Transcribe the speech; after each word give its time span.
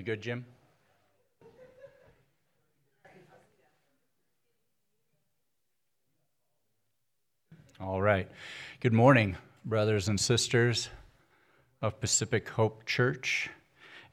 We 0.00 0.04
good, 0.04 0.22
Jim? 0.22 0.46
All 7.78 8.00
right. 8.00 8.26
Good 8.80 8.94
morning, 8.94 9.36
brothers 9.66 10.08
and 10.08 10.18
sisters 10.18 10.88
of 11.82 12.00
Pacific 12.00 12.48
Hope 12.48 12.86
Church, 12.86 13.50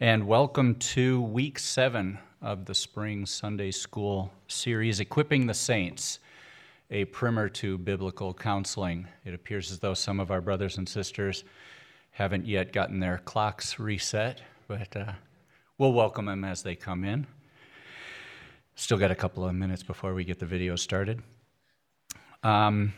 and 0.01 0.27
welcome 0.27 0.75
to 0.75 1.21
week 1.21 1.57
seven 1.57 2.19
of 2.41 2.65
the 2.65 2.75
Spring 2.75 3.25
Sunday 3.25 3.71
School 3.71 4.33
series, 4.49 4.99
Equipping 4.99 5.47
the 5.47 5.53
Saints, 5.53 6.19
a 6.91 7.05
primer 7.05 7.47
to 7.47 7.77
biblical 7.77 8.33
counseling. 8.33 9.07
It 9.23 9.33
appears 9.33 9.71
as 9.71 9.79
though 9.79 9.93
some 9.93 10.19
of 10.19 10.31
our 10.31 10.41
brothers 10.41 10.77
and 10.77 10.89
sisters 10.89 11.45
haven't 12.11 12.45
yet 12.45 12.73
gotten 12.73 12.99
their 12.99 13.19
clocks 13.19 13.79
reset, 13.79 14.41
but 14.67 14.93
uh, 14.97 15.13
we'll 15.77 15.93
welcome 15.93 16.25
them 16.25 16.43
as 16.43 16.63
they 16.63 16.75
come 16.75 17.03
in. 17.03 17.27
Still 18.75 18.97
got 18.97 19.11
a 19.11 19.15
couple 19.15 19.45
of 19.45 19.53
minutes 19.53 19.83
before 19.83 20.13
we 20.13 20.23
get 20.23 20.39
the 20.39 20.45
video 20.45 20.75
started. 20.75 21.21
Um, 22.43 22.93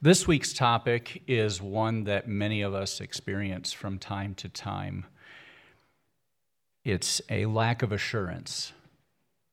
this 0.00 0.26
week's 0.26 0.54
topic 0.54 1.22
is 1.26 1.60
one 1.60 2.04
that 2.04 2.26
many 2.26 2.62
of 2.62 2.74
us 2.74 3.00
experience 3.00 3.72
from 3.72 3.98
time 3.98 4.34
to 4.36 4.48
time. 4.48 5.04
It's 6.84 7.20
a 7.28 7.44
lack 7.44 7.82
of 7.82 7.92
assurance, 7.92 8.72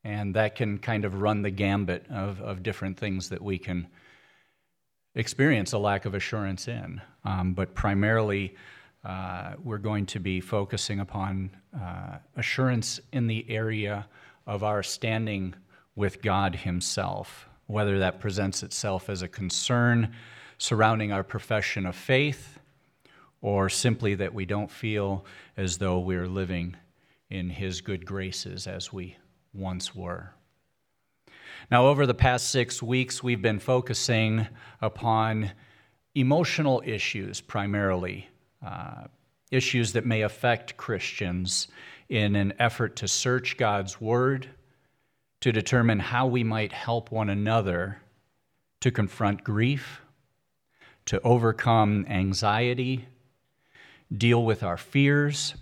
and 0.05 0.33
that 0.35 0.55
can 0.55 0.77
kind 0.77 1.03
of 1.03 1.21
run 1.21 1.41
the 1.41 1.51
gambit 1.51 2.05
of, 2.09 2.41
of 2.41 2.63
different 2.63 2.97
things 2.97 3.27
that 3.29 3.41
we 3.41 3.57
can 3.57 3.87
experience 5.15 5.73
a 5.73 5.77
lack 5.77 6.05
of 6.05 6.13
assurance 6.13 6.69
in. 6.69 7.01
Um, 7.25 7.53
but 7.53 7.75
primarily, 7.75 8.55
uh, 9.03 9.53
we're 9.63 9.77
going 9.77 10.05
to 10.07 10.19
be 10.19 10.39
focusing 10.41 10.99
upon 10.99 11.49
uh, 11.79 12.17
assurance 12.35 12.99
in 13.13 13.27
the 13.27 13.45
area 13.49 14.07
of 14.45 14.63
our 14.63 14.83
standing 14.83 15.53
with 15.95 16.21
God 16.21 16.55
Himself, 16.55 17.47
whether 17.67 17.99
that 17.99 18.19
presents 18.19 18.63
itself 18.63 19.09
as 19.09 19.21
a 19.21 19.27
concern 19.27 20.13
surrounding 20.57 21.11
our 21.11 21.23
profession 21.23 21.85
of 21.85 21.95
faith, 21.95 22.59
or 23.41 23.69
simply 23.69 24.15
that 24.15 24.33
we 24.33 24.45
don't 24.45 24.71
feel 24.71 25.25
as 25.55 25.77
though 25.77 25.99
we're 25.99 26.27
living 26.27 26.75
in 27.29 27.49
His 27.49 27.81
good 27.81 28.05
graces 28.05 28.67
as 28.67 28.91
we 28.91 29.17
once 29.53 29.95
were. 29.95 30.33
Now, 31.69 31.87
over 31.87 32.05
the 32.05 32.13
past 32.13 32.49
six 32.49 32.81
weeks, 32.81 33.21
we've 33.21 33.41
been 33.41 33.59
focusing 33.59 34.47
upon 34.81 35.51
emotional 36.15 36.81
issues 36.85 37.41
primarily, 37.41 38.29
uh, 38.65 39.05
issues 39.51 39.93
that 39.93 40.05
may 40.05 40.21
affect 40.21 40.77
Christians 40.77 41.67
in 42.09 42.35
an 42.35 42.53
effort 42.59 42.95
to 42.97 43.07
search 43.07 43.57
God's 43.57 43.99
Word, 43.99 44.49
to 45.41 45.51
determine 45.51 45.99
how 45.99 46.27
we 46.27 46.43
might 46.43 46.71
help 46.71 47.11
one 47.11 47.29
another 47.29 48.01
to 48.81 48.91
confront 48.91 49.43
grief 49.43 50.01
to 51.07 51.21
overcome 51.21 52.05
anxiety, 52.09 53.07
deal 54.15 54.43
with 54.43 54.61
our 54.61 54.77
fears, 54.77 55.55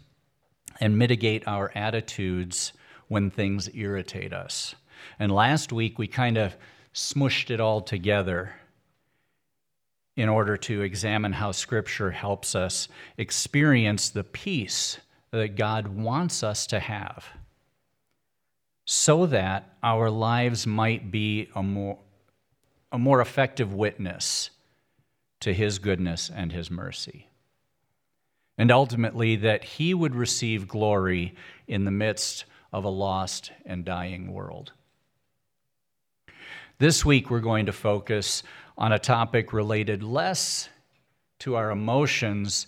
and 0.79 0.97
mitigate 0.97 1.47
our 1.47 1.71
attitudes 1.75 2.73
when 3.07 3.29
things 3.29 3.69
irritate 3.73 4.33
us. 4.33 4.75
And 5.19 5.31
last 5.31 5.71
week, 5.71 5.99
we 5.99 6.07
kind 6.07 6.37
of 6.37 6.57
smushed 6.93 7.51
it 7.51 7.59
all 7.59 7.79
together 7.79 8.53
in 10.15 10.29
order 10.29 10.55
to 10.55 10.81
examine 10.81 11.33
how 11.33 11.51
Scripture 11.51 12.11
helps 12.11 12.55
us 12.55 12.87
experience 13.17 14.09
the 14.09 14.23
peace 14.23 14.97
that 15.31 15.55
God 15.55 15.87
wants 15.87 16.43
us 16.43 16.67
to 16.67 16.79
have 16.79 17.25
so 18.85 19.25
that 19.25 19.73
our 19.83 20.09
lives 20.09 20.65
might 20.65 21.11
be 21.11 21.49
a 21.55 21.63
more, 21.63 21.97
a 22.91 22.97
more 22.97 23.19
effective 23.19 23.73
witness 23.73 24.51
to 25.41 25.53
his 25.53 25.79
goodness 25.79 26.31
and 26.33 26.51
his 26.51 26.71
mercy. 26.71 27.27
And 28.57 28.71
ultimately, 28.71 29.35
that 29.37 29.65
he 29.65 29.93
would 29.93 30.15
receive 30.15 30.67
glory 30.67 31.35
in 31.67 31.83
the 31.83 31.91
midst 31.91 32.45
of 32.71 32.85
a 32.85 32.89
lost 32.89 33.51
and 33.65 33.83
dying 33.83 34.31
world. 34.31 34.71
This 36.77 37.03
week, 37.03 37.29
we're 37.29 37.39
going 37.41 37.65
to 37.65 37.73
focus 37.73 38.43
on 38.77 38.91
a 38.91 38.99
topic 38.99 39.53
related 39.53 40.03
less 40.03 40.69
to 41.39 41.55
our 41.55 41.71
emotions 41.71 42.67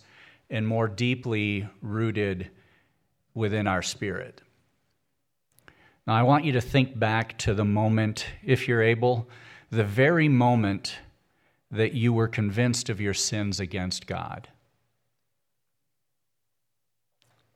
and 0.50 0.68
more 0.68 0.88
deeply 0.88 1.68
rooted 1.81 2.50
within 3.34 3.68
our 3.68 3.81
spirit. 3.81 4.41
Now, 6.06 6.16
I 6.16 6.23
want 6.23 6.45
you 6.45 6.53
to 6.53 6.62
think 6.62 6.97
back 6.97 7.38
to 7.40 7.53
the 7.53 7.66
moment, 7.66 8.25
if 8.44 8.68
you're 8.68 8.81
able, 8.81 9.28
the 9.69 9.84
very 9.84 10.29
moment 10.29 11.00
that 11.69 11.94
you 11.94 12.13
were 12.13 12.29
convinced 12.29 12.89
of 12.89 13.01
your 13.01 13.13
sins 13.13 13.59
against 13.59 14.07
God. 14.07 14.47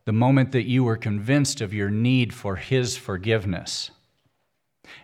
The 0.03 0.12
moment 0.12 0.51
that 0.51 0.68
you 0.68 0.83
were 0.83 0.97
convinced 0.97 1.62
of 1.62 1.73
your 1.73 1.89
need 1.89 2.33
for 2.33 2.57
His 2.57 2.97
forgiveness. 2.97 3.91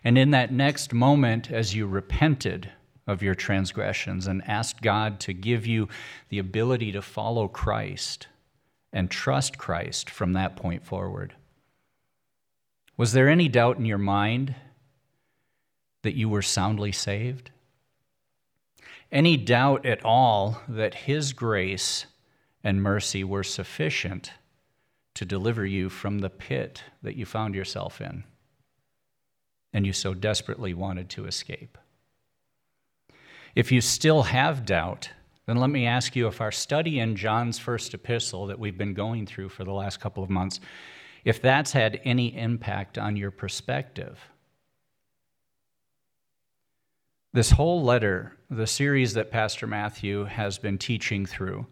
And 0.04 0.18
in 0.18 0.32
that 0.32 0.52
next 0.52 0.92
moment, 0.92 1.50
as 1.50 1.74
you 1.74 1.88
repented 1.88 2.72
of 3.08 3.24
your 3.24 3.36
transgressions 3.36 4.28
and 4.28 4.48
asked 4.48 4.82
God 4.82 5.20
to 5.22 5.34
give 5.34 5.66
you 5.66 5.88
the 6.30 6.40
ability 6.40 6.92
to 6.92 7.02
follow 7.02 7.48
Christ 7.48 8.28
and 8.94 9.10
trust 9.10 9.58
Christ 9.58 10.10
from 10.10 10.34
that 10.34 10.56
point 10.56 10.86
forward, 10.86 11.34
was 12.96 13.14
there 13.14 13.30
any 13.30 13.48
doubt 13.48 13.78
in 13.78 13.86
your 13.86 13.98
mind 13.98 14.56
that 16.02 16.16
you 16.16 16.30
were 16.30 16.42
soundly 16.42 16.92
saved? 16.92 17.52
any 19.12 19.38
doubt 19.38 19.86
at 19.86 20.04
all 20.04 20.62
that 20.68 20.94
His 20.94 21.34
grace 21.34 22.06
and 22.64 22.82
mercy 22.82 23.24
were 23.24 23.44
sufficient 23.44 24.32
to 25.14 25.26
deliver 25.26 25.66
you 25.66 25.90
from 25.90 26.20
the 26.20 26.30
pit 26.30 26.84
that 27.02 27.16
you 27.16 27.26
found 27.26 27.56
yourself 27.56 28.02
in 28.02 28.24
and 29.74 29.86
you 29.86 29.94
so 29.94 30.14
desperately 30.14 30.74
wanted 30.74 31.10
to 31.10 31.26
escape. 31.26 31.78
If 33.58 33.72
you 33.72 33.82
still 33.82 34.22
have 34.22 34.68
doubt, 34.68 35.10
then 35.48 35.58
let 35.58 35.72
me 35.72 35.88
ask 35.88 36.16
you 36.16 36.28
if 36.28 36.42
our 36.42 36.52
study 36.52 37.00
in 37.00 37.16
John's 37.16 37.58
first 37.58 37.96
epistle 37.96 38.46
that 38.46 38.60
we've 38.60 38.78
been 38.78 38.94
going 38.94 39.26
through 39.26 39.50
for 39.50 39.64
the 39.64 39.74
last 39.74 40.00
couple 40.00 40.24
of 40.24 40.30
months, 40.30 40.60
if 41.26 41.42
that's 41.42 41.72
had 41.72 42.00
any 42.04 42.38
impact 42.38 43.00
on 43.00 43.18
your 43.18 43.32
perspective 43.32 44.20
this 47.34 47.52
whole 47.52 47.84
letter, 47.84 48.36
the 48.50 48.68
series 48.68 49.14
that 49.14 49.32
Pastor 49.32 49.68
Matthew 49.68 50.26
has 50.26 50.58
been 50.58 50.78
teaching 50.78 51.26
through, 51.26 51.66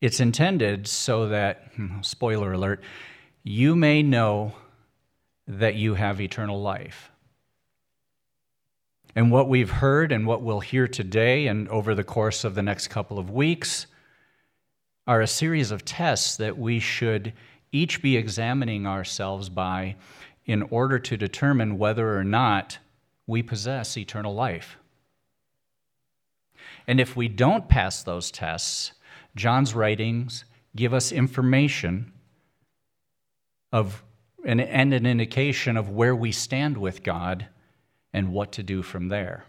it's 0.00 0.20
intended 0.20 0.86
so 0.86 1.28
that, 1.28 1.72
hmm, 1.76 2.00
spoiler 2.02 2.52
alert, 2.52 2.82
you 3.42 3.74
may 3.74 4.02
know 4.02 4.54
that 5.48 5.74
you 5.74 5.94
have 5.94 6.20
eternal 6.20 6.60
life. 6.60 7.10
And 9.16 9.30
what 9.30 9.48
we've 9.48 9.70
heard 9.70 10.12
and 10.12 10.26
what 10.26 10.42
we'll 10.42 10.60
hear 10.60 10.86
today 10.86 11.46
and 11.46 11.66
over 11.70 11.94
the 11.94 12.04
course 12.04 12.44
of 12.44 12.54
the 12.54 12.62
next 12.62 12.88
couple 12.88 13.18
of 13.18 13.30
weeks 13.30 13.86
are 15.06 15.22
a 15.22 15.26
series 15.26 15.70
of 15.70 15.86
tests 15.86 16.36
that 16.36 16.58
we 16.58 16.78
should 16.78 17.32
each 17.72 18.02
be 18.02 18.18
examining 18.18 18.86
ourselves 18.86 19.48
by 19.48 19.96
in 20.44 20.64
order 20.64 20.98
to 20.98 21.16
determine 21.16 21.78
whether 21.78 22.14
or 22.14 22.24
not 22.24 22.76
we 23.26 23.42
possess 23.42 23.96
eternal 23.96 24.34
life. 24.34 24.76
And 26.86 27.00
if 27.00 27.16
we 27.16 27.26
don't 27.26 27.70
pass 27.70 28.02
those 28.02 28.30
tests, 28.30 28.92
John's 29.34 29.74
writings 29.74 30.44
give 30.76 30.92
us 30.92 31.10
information 31.10 32.12
of 33.72 34.02
and 34.44 34.60
an 34.60 35.06
indication 35.06 35.78
of 35.78 35.88
where 35.88 36.14
we 36.14 36.32
stand 36.32 36.76
with 36.76 37.02
God 37.02 37.48
and 38.16 38.32
what 38.32 38.50
to 38.50 38.62
do 38.62 38.82
from 38.82 39.08
there. 39.08 39.44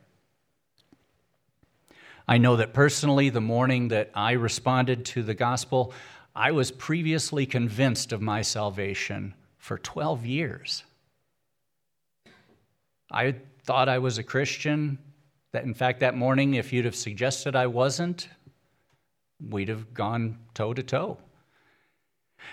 I 2.28 2.38
know 2.38 2.58
that 2.58 2.74
personally, 2.74 3.30
the 3.30 3.40
morning 3.40 3.88
that 3.88 4.12
I 4.14 4.34
responded 4.34 5.06
to 5.06 5.24
the 5.24 5.34
gospel, 5.34 5.94
I 6.36 6.52
was 6.52 6.70
previously 6.72 7.46
convinced 7.46 8.12
of 8.12 8.22
my 8.22 8.42
salvation 8.42 9.36
for 9.58 9.78
12 9.78 10.26
years. 10.26 10.84
I 13.10 13.36
thought 13.64 13.88
I 13.88 14.00
was 14.00 14.18
a 14.18 14.24
Christian. 14.24 14.98
That, 15.54 15.64
in 15.64 15.74
fact, 15.74 16.02
that 16.02 16.18
morning, 16.18 16.56
if 16.56 16.74
you'd 16.74 16.84
have 16.84 16.96
suggested 16.96 17.56
I 17.56 17.68
wasn't, 17.68 18.28
we'd 19.50 19.70
have 19.70 19.94
gone 19.94 20.40
toe 20.54 20.74
to 20.74 20.84
toe. 20.84 21.20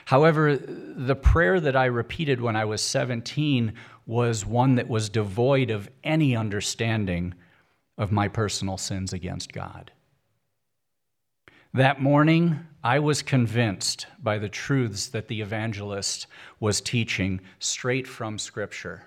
However, 0.04 0.56
the 0.56 1.16
prayer 1.16 1.58
that 1.58 1.74
I 1.74 1.86
repeated 1.86 2.40
when 2.40 2.54
I 2.54 2.64
was 2.66 2.82
17 2.82 3.74
was 4.06 4.44
one 4.44 4.74
that 4.74 4.88
was 4.88 5.08
devoid 5.08 5.70
of 5.70 5.88
any 6.02 6.36
understanding 6.36 7.34
of 7.96 8.12
my 8.12 8.28
personal 8.28 8.76
sins 8.76 9.12
against 9.12 9.52
God. 9.52 9.90
That 11.72 12.00
morning, 12.00 12.60
I 12.84 12.98
was 13.00 13.22
convinced 13.22 14.06
by 14.22 14.38
the 14.38 14.48
truths 14.48 15.08
that 15.08 15.26
the 15.28 15.40
evangelist 15.40 16.26
was 16.60 16.80
teaching 16.80 17.40
straight 17.58 18.06
from 18.06 18.38
Scripture. 18.38 19.04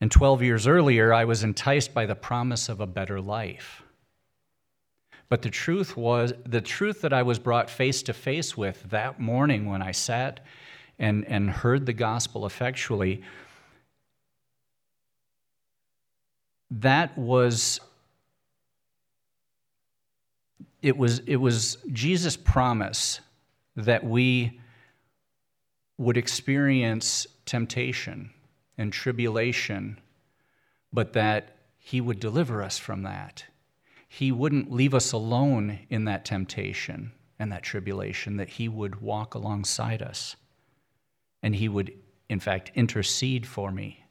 And 0.00 0.10
12 0.10 0.42
years 0.42 0.66
earlier, 0.66 1.12
I 1.12 1.24
was 1.24 1.42
enticed 1.42 1.92
by 1.92 2.06
the 2.06 2.14
promise 2.14 2.68
of 2.68 2.80
a 2.80 2.86
better 2.86 3.20
life. 3.20 3.82
But 5.28 5.42
the 5.42 5.50
truth 5.50 5.96
was, 5.96 6.32
the 6.46 6.60
truth 6.60 7.02
that 7.02 7.12
I 7.12 7.22
was 7.22 7.38
brought 7.38 7.68
face 7.68 8.02
to 8.04 8.12
face 8.14 8.56
with 8.56 8.82
that 8.90 9.20
morning 9.20 9.66
when 9.66 9.82
I 9.82 9.92
sat 9.92 10.40
and, 10.98 11.24
and 11.26 11.50
heard 11.50 11.86
the 11.86 11.92
gospel 11.92 12.46
effectually, 12.46 13.22
that 16.70 17.16
was 17.16 17.80
it 20.82 20.96
was 20.96 21.20
it 21.20 21.36
was 21.36 21.78
Jesus' 21.92 22.36
promise 22.36 23.20
that 23.76 24.04
we 24.04 24.60
would 25.96 26.16
experience 26.16 27.26
temptation 27.46 28.30
and 28.76 28.92
tribulation, 28.92 29.98
but 30.92 31.12
that 31.14 31.56
he 31.78 32.00
would 32.00 32.20
deliver 32.20 32.62
us 32.62 32.78
from 32.78 33.02
that. 33.02 33.44
He 34.08 34.30
wouldn't 34.30 34.70
leave 34.70 34.94
us 34.94 35.12
alone 35.12 35.80
in 35.90 36.04
that 36.04 36.24
temptation 36.24 37.12
and 37.38 37.50
that 37.50 37.62
tribulation, 37.62 38.36
that 38.36 38.48
he 38.50 38.68
would 38.68 39.00
walk 39.00 39.34
alongside 39.34 40.02
us 40.02 40.36
and 41.42 41.54
he 41.54 41.68
would, 41.68 41.92
in 42.28 42.40
fact, 42.40 42.70
intercede 42.74 43.46
for 43.46 43.70
me. 43.70 44.04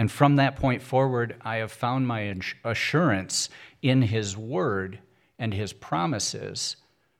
And 0.00 0.10
from 0.10 0.36
that 0.36 0.56
point 0.56 0.80
forward, 0.80 1.36
I 1.42 1.56
have 1.56 1.70
found 1.70 2.06
my 2.06 2.34
assurance 2.64 3.50
in 3.82 4.00
His 4.00 4.34
Word 4.34 4.98
and 5.38 5.52
His 5.52 5.74
promises 5.74 6.76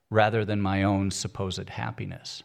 rather 0.09 0.47
than 0.47 0.63
my 0.63 0.83
own 0.83 1.11
supposed 1.11 1.69
happiness. 1.69 2.43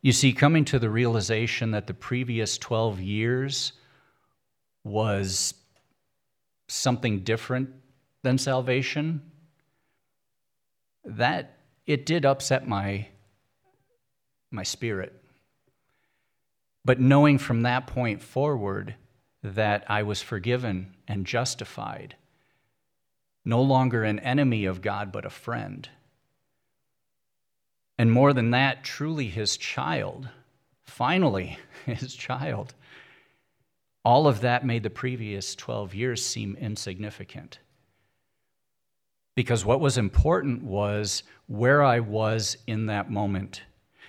You 0.00 0.12
see, 0.12 0.32
coming 0.32 0.64
to 0.64 0.78
the 0.78 0.88
realization 0.88 1.72
that 1.72 1.86
the 1.86 1.92
previous 1.92 2.56
12 2.56 3.00
years 3.00 3.74
was 4.82 5.52
something 6.68 7.20
different 7.20 7.68
than 8.22 8.38
salvation, 8.38 9.30
that 11.04 11.58
it 11.86 12.06
did 12.06 12.24
upset 12.24 12.66
my, 12.66 13.08
my 14.50 14.62
spirit. 14.62 15.12
But 16.84 17.00
knowing 17.00 17.38
from 17.38 17.62
that 17.62 17.86
point 17.86 18.22
forward 18.22 18.94
that 19.42 19.84
I 19.88 20.02
was 20.02 20.22
forgiven 20.22 20.94
and 21.06 21.26
justified, 21.26 22.16
no 23.44 23.60
longer 23.62 24.04
an 24.04 24.18
enemy 24.20 24.64
of 24.64 24.82
God, 24.82 25.10
but 25.12 25.24
a 25.24 25.30
friend. 25.30 25.88
And 27.98 28.10
more 28.10 28.32
than 28.32 28.50
that, 28.50 28.84
truly 28.84 29.28
his 29.28 29.56
child, 29.56 30.28
finally, 30.84 31.58
his 31.86 32.14
child. 32.14 32.74
All 34.04 34.26
of 34.26 34.40
that 34.40 34.66
made 34.66 34.82
the 34.82 34.90
previous 34.90 35.54
12 35.54 35.94
years 35.94 36.24
seem 36.24 36.56
insignificant. 36.56 37.58
Because 39.34 39.64
what 39.64 39.80
was 39.80 39.96
important 39.96 40.62
was 40.62 41.22
where 41.46 41.82
I 41.82 42.00
was 42.00 42.56
in 42.66 42.86
that 42.86 43.10
moment 43.10 43.62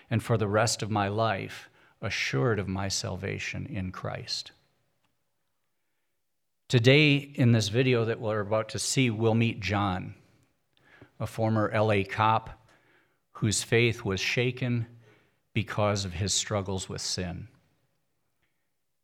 and 0.10 0.22
for 0.22 0.38
the 0.38 0.48
rest 0.48 0.84
of 0.84 0.92
my 0.92 1.08
life, 1.08 1.70
assured 2.02 2.60
of 2.60 2.68
my 2.68 2.90
salvation 2.90 3.66
in 3.66 3.92
Christ. 3.92 4.52
Today, 6.68 7.16
in 7.16 7.52
this 7.52 7.70
video 7.70 8.04
that 8.06 8.20
we're 8.20 8.42
about 8.42 8.70
to 8.70 8.80
see, 8.80 9.10
we'll 9.10 9.36
meet 9.36 9.60
John, 9.60 10.16
a 11.20 11.28
former 11.28 11.72
LA 11.74 12.04
cop 12.08 12.68
whose 13.34 13.64
faith 13.64 14.04
was 14.04 14.20
shaken 14.20 14.88
because 15.54 16.04
of 16.04 16.14
his 16.14 16.34
struggles 16.34 16.90
with 16.90 17.02
sin. 17.02 17.48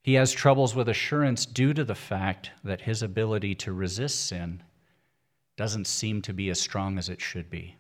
He 0.02 0.16
has 0.16 0.32
troubles 0.32 0.76
with 0.76 0.90
assurance 0.90 1.46
due 1.46 1.74
to 1.74 1.84
the 1.84 1.96
fact 1.96 2.52
that 2.64 2.82
his 2.82 3.04
ability 3.04 3.56
to 3.56 3.74
resist 3.74 4.28
sin 4.28 4.64
doesn't 5.60 5.88
seem 5.88 6.22
to 6.22 6.32
be 6.32 6.50
as 6.50 6.58
strong 6.58 6.98
as 6.98 7.10
it 7.10 7.20
should 7.20 7.50
be. 7.50 7.76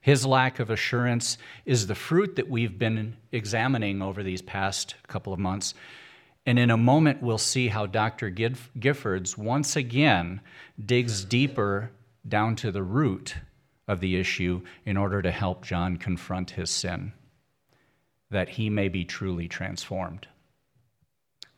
His 0.00 0.24
lack 0.24 0.58
of 0.58 0.70
assurance 0.70 1.36
is 1.66 1.86
the 1.86 1.94
fruit 1.94 2.36
that 2.36 2.48
we've 2.48 2.78
been 2.78 3.14
examining 3.30 4.00
over 4.00 4.22
these 4.22 4.40
past 4.40 4.94
couple 5.06 5.34
of 5.34 5.38
months. 5.38 5.74
And 6.46 6.58
in 6.58 6.70
a 6.70 6.78
moment, 6.78 7.20
we'll 7.20 7.36
see 7.36 7.68
how 7.68 7.84
Dr. 7.84 8.30
Giffords 8.30 9.36
once 9.36 9.76
again 9.76 10.40
digs 10.82 11.26
deeper 11.26 11.90
down 12.26 12.56
to 12.56 12.72
the 12.72 12.82
root 12.82 13.34
of 13.86 14.00
the 14.00 14.16
issue 14.16 14.62
in 14.86 14.96
order 14.96 15.20
to 15.20 15.30
help 15.30 15.66
John 15.66 15.98
confront 15.98 16.52
his 16.52 16.70
sin, 16.70 17.12
that 18.30 18.48
he 18.48 18.70
may 18.70 18.88
be 18.88 19.04
truly 19.04 19.46
transformed. 19.46 20.26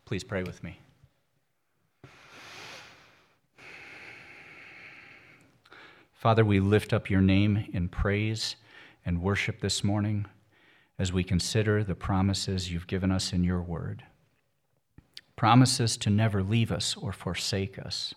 Please 0.03 0.25
pray 0.25 0.43
with 0.43 0.61
me. 0.61 0.81
Father, 6.25 6.43
we 6.43 6.59
lift 6.59 6.91
up 6.91 7.07
your 7.07 7.21
name 7.21 7.67
in 7.71 7.87
praise 7.87 8.55
and 9.05 9.21
worship 9.21 9.61
this 9.61 9.83
morning 9.83 10.25
as 10.97 11.13
we 11.13 11.23
consider 11.23 11.83
the 11.83 11.93
promises 11.93 12.71
you've 12.71 12.87
given 12.87 13.11
us 13.11 13.31
in 13.31 13.43
your 13.43 13.61
word. 13.61 14.01
Promises 15.35 15.95
to 15.97 16.09
never 16.09 16.41
leave 16.41 16.71
us 16.71 16.97
or 16.97 17.11
forsake 17.11 17.77
us. 17.77 18.15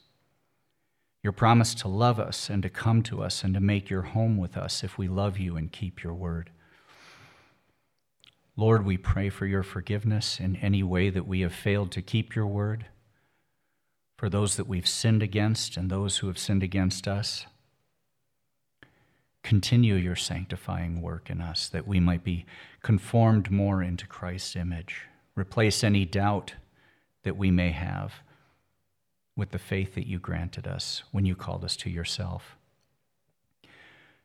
Your 1.23 1.35
promise 1.35 1.75
to 1.75 1.89
love 1.89 2.19
us 2.19 2.49
and 2.49 2.63
to 2.63 2.71
come 2.71 3.03
to 3.03 3.23
us 3.23 3.45
and 3.45 3.53
to 3.53 3.61
make 3.61 3.91
your 3.91 4.01
home 4.01 4.39
with 4.39 4.57
us 4.57 4.83
if 4.83 4.97
we 4.97 5.07
love 5.07 5.37
you 5.37 5.59
and 5.59 5.71
keep 5.71 6.03
your 6.03 6.15
word. 6.15 6.49
Lord, 8.57 8.87
we 8.87 8.97
pray 8.97 9.29
for 9.29 9.45
your 9.45 9.63
forgiveness 9.63 10.41
in 10.41 10.57
any 10.57 10.83
way 10.83 11.11
that 11.11 11.27
we 11.27 11.41
have 11.41 11.53
failed 11.53 11.91
to 11.91 12.01
keep 12.01 12.35
your 12.35 12.47
word, 12.47 12.87
for 14.17 14.31
those 14.31 14.57
that 14.57 14.67
we've 14.67 14.89
sinned 14.89 15.23
against 15.23 15.77
and 15.77 15.91
those 15.91 16.17
who 16.17 16.27
have 16.29 16.39
sinned 16.39 16.63
against 16.63 17.07
us. 17.07 17.45
Continue 19.43 19.95
your 19.95 20.17
sanctifying 20.17 21.01
work 21.01 21.31
in 21.31 21.41
us 21.41 21.69
that 21.69 21.87
we 21.87 22.01
might 22.01 22.25
be 22.25 22.45
conformed 22.83 23.51
more 23.51 23.83
into 23.83 24.07
Christ's 24.07 24.57
image. 24.57 25.03
Replace 25.35 25.83
any 25.83 26.05
doubt 26.05 26.55
that 27.23 27.37
we 27.37 27.51
may 27.51 27.71
have 27.71 28.15
with 29.37 29.51
the 29.51 29.59
faith 29.59 29.95
that 29.95 30.07
you 30.07 30.19
granted 30.19 30.67
us 30.67 31.03
when 31.13 31.25
you 31.25 31.37
called 31.37 31.65
us 31.65 31.77
to 31.77 31.91
yourself. 31.91 32.57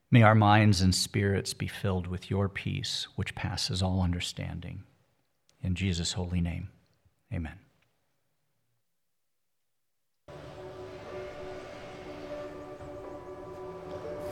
May 0.10 0.24
our 0.24 0.36
minds 0.36 0.82
and 0.82 0.94
spirits 0.94 1.54
be 1.54 1.68
filled 1.68 2.08
with 2.08 2.30
your 2.30 2.50
peace, 2.50 3.08
which 3.16 3.36
passes 3.36 3.82
all 3.82 4.02
understanding. 4.02 4.84
In 5.62 5.76
Jesus' 5.76 6.14
holy 6.14 6.42
name, 6.42 6.70
amen. 7.34 7.63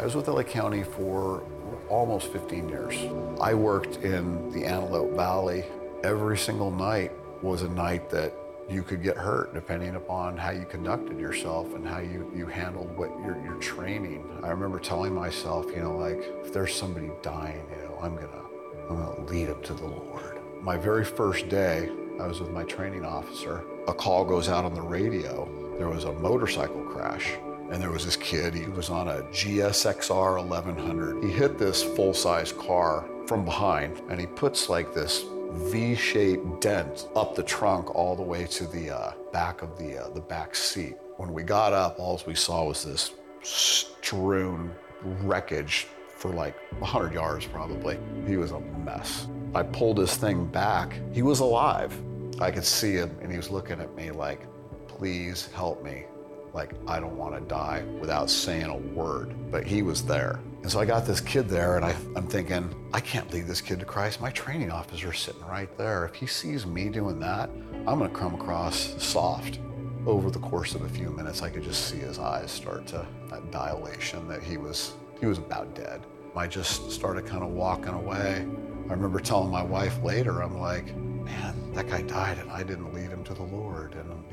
I 0.01 0.03
was 0.03 0.15
with 0.15 0.27
LA 0.27 0.41
County 0.41 0.81
for 0.81 1.43
almost 1.87 2.33
15 2.33 2.67
years. 2.67 2.95
I 3.39 3.53
worked 3.53 3.97
in 3.97 4.49
the 4.49 4.65
Antelope 4.65 5.15
Valley. 5.15 5.63
Every 6.03 6.39
single 6.39 6.71
night 6.71 7.11
was 7.43 7.61
a 7.61 7.69
night 7.69 8.09
that 8.09 8.33
you 8.67 8.81
could 8.81 9.03
get 9.03 9.15
hurt 9.15 9.53
depending 9.53 9.93
upon 9.95 10.37
how 10.37 10.49
you 10.49 10.65
conducted 10.65 11.19
yourself 11.19 11.75
and 11.75 11.87
how 11.87 11.99
you, 11.99 12.31
you 12.35 12.47
handled 12.47 12.97
what 12.97 13.11
your, 13.23 13.39
your 13.45 13.53
training. 13.57 14.27
I 14.41 14.47
remember 14.47 14.79
telling 14.79 15.13
myself, 15.13 15.67
you 15.67 15.83
know, 15.83 15.95
like, 15.95 16.17
if 16.43 16.51
there's 16.51 16.73
somebody 16.73 17.11
dying, 17.21 17.63
you 17.69 17.83
know, 17.83 17.99
I'm 18.01 18.15
gonna, 18.15 18.43
I'm 18.89 18.95
gonna 18.95 19.29
lead 19.29 19.49
them 19.49 19.61
to 19.61 19.73
the 19.75 19.85
Lord. 19.85 20.39
My 20.61 20.77
very 20.77 21.05
first 21.05 21.47
day, 21.47 21.91
I 22.19 22.25
was 22.25 22.39
with 22.39 22.49
my 22.49 22.63
training 22.63 23.05
officer. 23.05 23.63
A 23.87 23.93
call 23.93 24.25
goes 24.25 24.49
out 24.49 24.65
on 24.65 24.73
the 24.73 24.81
radio. 24.81 25.47
There 25.77 25.89
was 25.89 26.05
a 26.05 26.11
motorcycle 26.13 26.81
crash 26.85 27.35
and 27.71 27.81
there 27.81 27.89
was 27.89 28.03
this 28.03 28.17
kid, 28.17 28.53
he 28.53 28.65
was 28.65 28.89
on 28.89 29.07
a 29.07 29.21
GSXR 29.31 30.45
1100. 30.45 31.23
He 31.23 31.31
hit 31.31 31.57
this 31.57 31.81
full 31.81 32.13
size 32.13 32.51
car 32.51 33.05
from 33.25 33.45
behind 33.45 34.01
and 34.09 34.19
he 34.19 34.27
puts 34.27 34.67
like 34.67 34.93
this 34.93 35.23
V 35.51 35.95
shaped 35.95 36.59
dent 36.59 37.07
up 37.15 37.33
the 37.33 37.43
trunk 37.43 37.95
all 37.95 38.15
the 38.17 38.21
way 38.21 38.45
to 38.47 38.67
the 38.67 38.89
uh, 38.89 39.13
back 39.31 39.61
of 39.61 39.77
the, 39.77 40.03
uh, 40.03 40.09
the 40.09 40.19
back 40.19 40.53
seat. 40.53 40.95
When 41.15 41.31
we 41.31 41.43
got 41.43 41.71
up, 41.71 41.97
all 41.97 42.21
we 42.27 42.35
saw 42.35 42.65
was 42.65 42.83
this 42.83 43.11
strewn 43.41 44.75
wreckage 45.01 45.87
for 46.09 46.31
like 46.33 46.55
100 46.79 47.13
yards 47.13 47.45
probably. 47.45 47.97
He 48.27 48.35
was 48.35 48.51
a 48.51 48.59
mess. 48.59 49.27
I 49.55 49.63
pulled 49.63 49.97
his 49.97 50.17
thing 50.17 50.45
back. 50.45 50.99
He 51.13 51.21
was 51.21 51.39
alive. 51.39 51.97
I 52.41 52.51
could 52.51 52.65
see 52.65 52.91
him 52.91 53.17
and 53.21 53.31
he 53.31 53.37
was 53.37 53.49
looking 53.49 53.79
at 53.79 53.95
me 53.95 54.11
like, 54.11 54.41
please 54.87 55.47
help 55.53 55.81
me 55.85 56.03
like 56.53 56.73
I 56.87 56.99
don't 56.99 57.17
want 57.17 57.35
to 57.35 57.41
die 57.41 57.83
without 57.99 58.29
saying 58.29 58.65
a 58.65 58.77
word. 58.77 59.33
But 59.51 59.65
he 59.65 59.81
was 59.81 60.03
there. 60.03 60.39
And 60.61 60.71
so 60.71 60.79
I 60.79 60.85
got 60.85 61.05
this 61.05 61.19
kid 61.19 61.49
there 61.49 61.75
and 61.75 61.83
I, 61.85 61.95
I'm 62.15 62.27
thinking, 62.27 62.73
I 62.93 62.99
can't 62.99 63.31
lead 63.33 63.47
this 63.47 63.61
kid 63.61 63.79
to 63.79 63.85
Christ. 63.85 64.21
My 64.21 64.29
training 64.29 64.69
officer 64.71 65.11
is 65.11 65.19
sitting 65.19 65.45
right 65.45 65.75
there. 65.77 66.05
If 66.05 66.15
he 66.15 66.27
sees 66.27 66.65
me 66.65 66.89
doing 66.89 67.19
that, 67.19 67.49
I'm 67.87 67.97
going 67.97 68.11
to 68.11 68.15
come 68.15 68.35
across 68.35 69.01
soft. 69.03 69.59
over 70.05 70.29
the 70.29 70.39
course 70.39 70.75
of 70.75 70.81
a 70.83 70.89
few 70.89 71.09
minutes, 71.09 71.41
I 71.41 71.49
could 71.49 71.63
just 71.63 71.87
see 71.87 71.97
his 71.97 72.19
eyes 72.19 72.51
start 72.51 72.87
to, 72.87 73.05
that 73.29 73.51
dilation 73.51 74.27
that 74.27 74.43
he 74.43 74.57
was, 74.57 74.93
he 75.19 75.25
was 75.25 75.37
about 75.37 75.73
dead. 75.75 76.01
I 76.35 76.47
just 76.47 76.91
started 76.91 77.25
kind 77.25 77.43
of 77.43 77.49
walking 77.49 77.93
away. 77.93 78.47
I 78.89 78.93
remember 78.93 79.19
telling 79.19 79.51
my 79.51 79.63
wife 79.63 80.01
later, 80.03 80.41
I'm 80.41 80.59
like, 80.59 80.95
man, 80.95 81.73
that 81.73 81.87
guy 81.87 82.01
died 82.01 82.37
and 82.37 82.49
I 82.51 82.63
didn't 82.63 82.93
lead 82.93 83.09
him 83.09 83.23
to 83.25 83.33
the 83.33 83.43
Lord. 83.43 83.60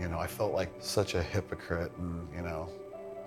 You 0.00 0.08
know, 0.08 0.18
I 0.18 0.28
felt 0.28 0.52
like 0.52 0.70
such 0.78 1.14
a 1.14 1.22
hypocrite 1.22 1.90
and, 1.98 2.28
you 2.34 2.42
know, 2.42 2.68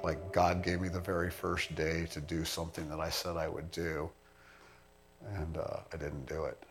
like 0.04 0.32
God 0.32 0.63
gave 0.63 0.80
me 0.80 0.88
the 0.88 1.01
very 1.01 1.30
first 1.30 1.75
day 1.75 2.08
to 2.12 2.22
do 2.22 2.46
something 2.46 2.88
that 2.90 3.00
I 3.00 3.10
said 3.10 3.36
I 3.36 3.50
would 3.50 3.70
do. 3.72 4.10
And 5.36 5.58
uh, 5.58 5.82
I 5.94 5.98
didn't 5.98 6.25
do 6.25 6.46
it. 6.46 6.63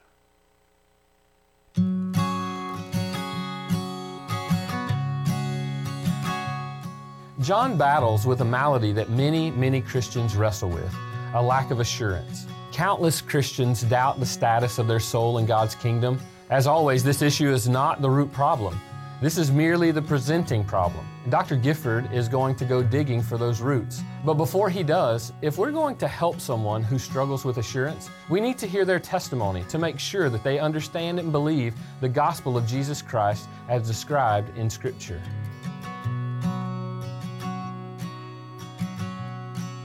John 7.43 7.77
battles 7.77 8.27
with 8.27 8.41
a 8.41 8.45
malady 8.45 8.93
that 8.93 9.11
many, 9.11 9.51
many 9.51 9.81
Christians 9.81 10.35
wrestle 10.35 10.71
with 10.71 10.95
a 11.35 11.43
lack 11.43 11.71
of 11.71 11.79
assurance. 11.79 12.47
Countless 12.73 13.21
Christians 13.21 13.83
doubt 13.83 14.19
the 14.19 14.27
status 14.27 14.79
of 14.79 14.89
their 14.89 15.01
soul 15.01 15.39
in 15.39 15.47
God's 15.47 15.75
kingdom. 15.75 16.19
As 16.49 16.67
always, 16.67 17.05
this 17.05 17.23
issue 17.23 17.51
is 17.51 17.69
not 17.69 18.03
the 18.03 18.11
root 18.11 18.33
problem. 18.33 18.79
This 19.21 19.37
is 19.37 19.51
merely 19.51 19.91
the 19.91 20.01
presenting 20.01 20.65
problem. 20.65 21.07
Dr. 21.29 21.55
Gifford 21.55 22.11
is 22.11 22.27
going 22.27 22.55
to 22.55 22.65
go 22.65 22.83
digging 22.83 23.21
for 23.21 23.37
those 23.37 23.61
roots. 23.61 24.03
But 24.25 24.35
before 24.35 24.71
he 24.71 24.83
does, 24.83 25.35
if 25.43 25.59
we're 25.59 25.73
going 25.73 25.97
to 25.97 26.09
help 26.09 26.41
someone 26.41 26.83
who 26.83 26.99
struggles 26.99 27.45
with 27.45 27.59
assurance, 27.59 28.09
we 28.31 28.41
need 28.41 28.57
to 28.57 28.67
hear 28.67 28.87
their 28.87 28.99
testimony 28.99 29.63
to 29.65 29.77
make 29.77 29.99
sure 29.99 30.31
that 30.31 30.43
they 30.43 30.59
understand 30.59 31.19
and 31.19 31.33
believe 31.33 31.75
the 32.01 32.09
gospel 32.09 32.57
of 32.57 32.67
Jesus 32.67 33.03
Christ 33.03 33.47
as 33.69 33.87
described 33.87 34.57
in 34.57 34.71
Scripture. 34.71 35.21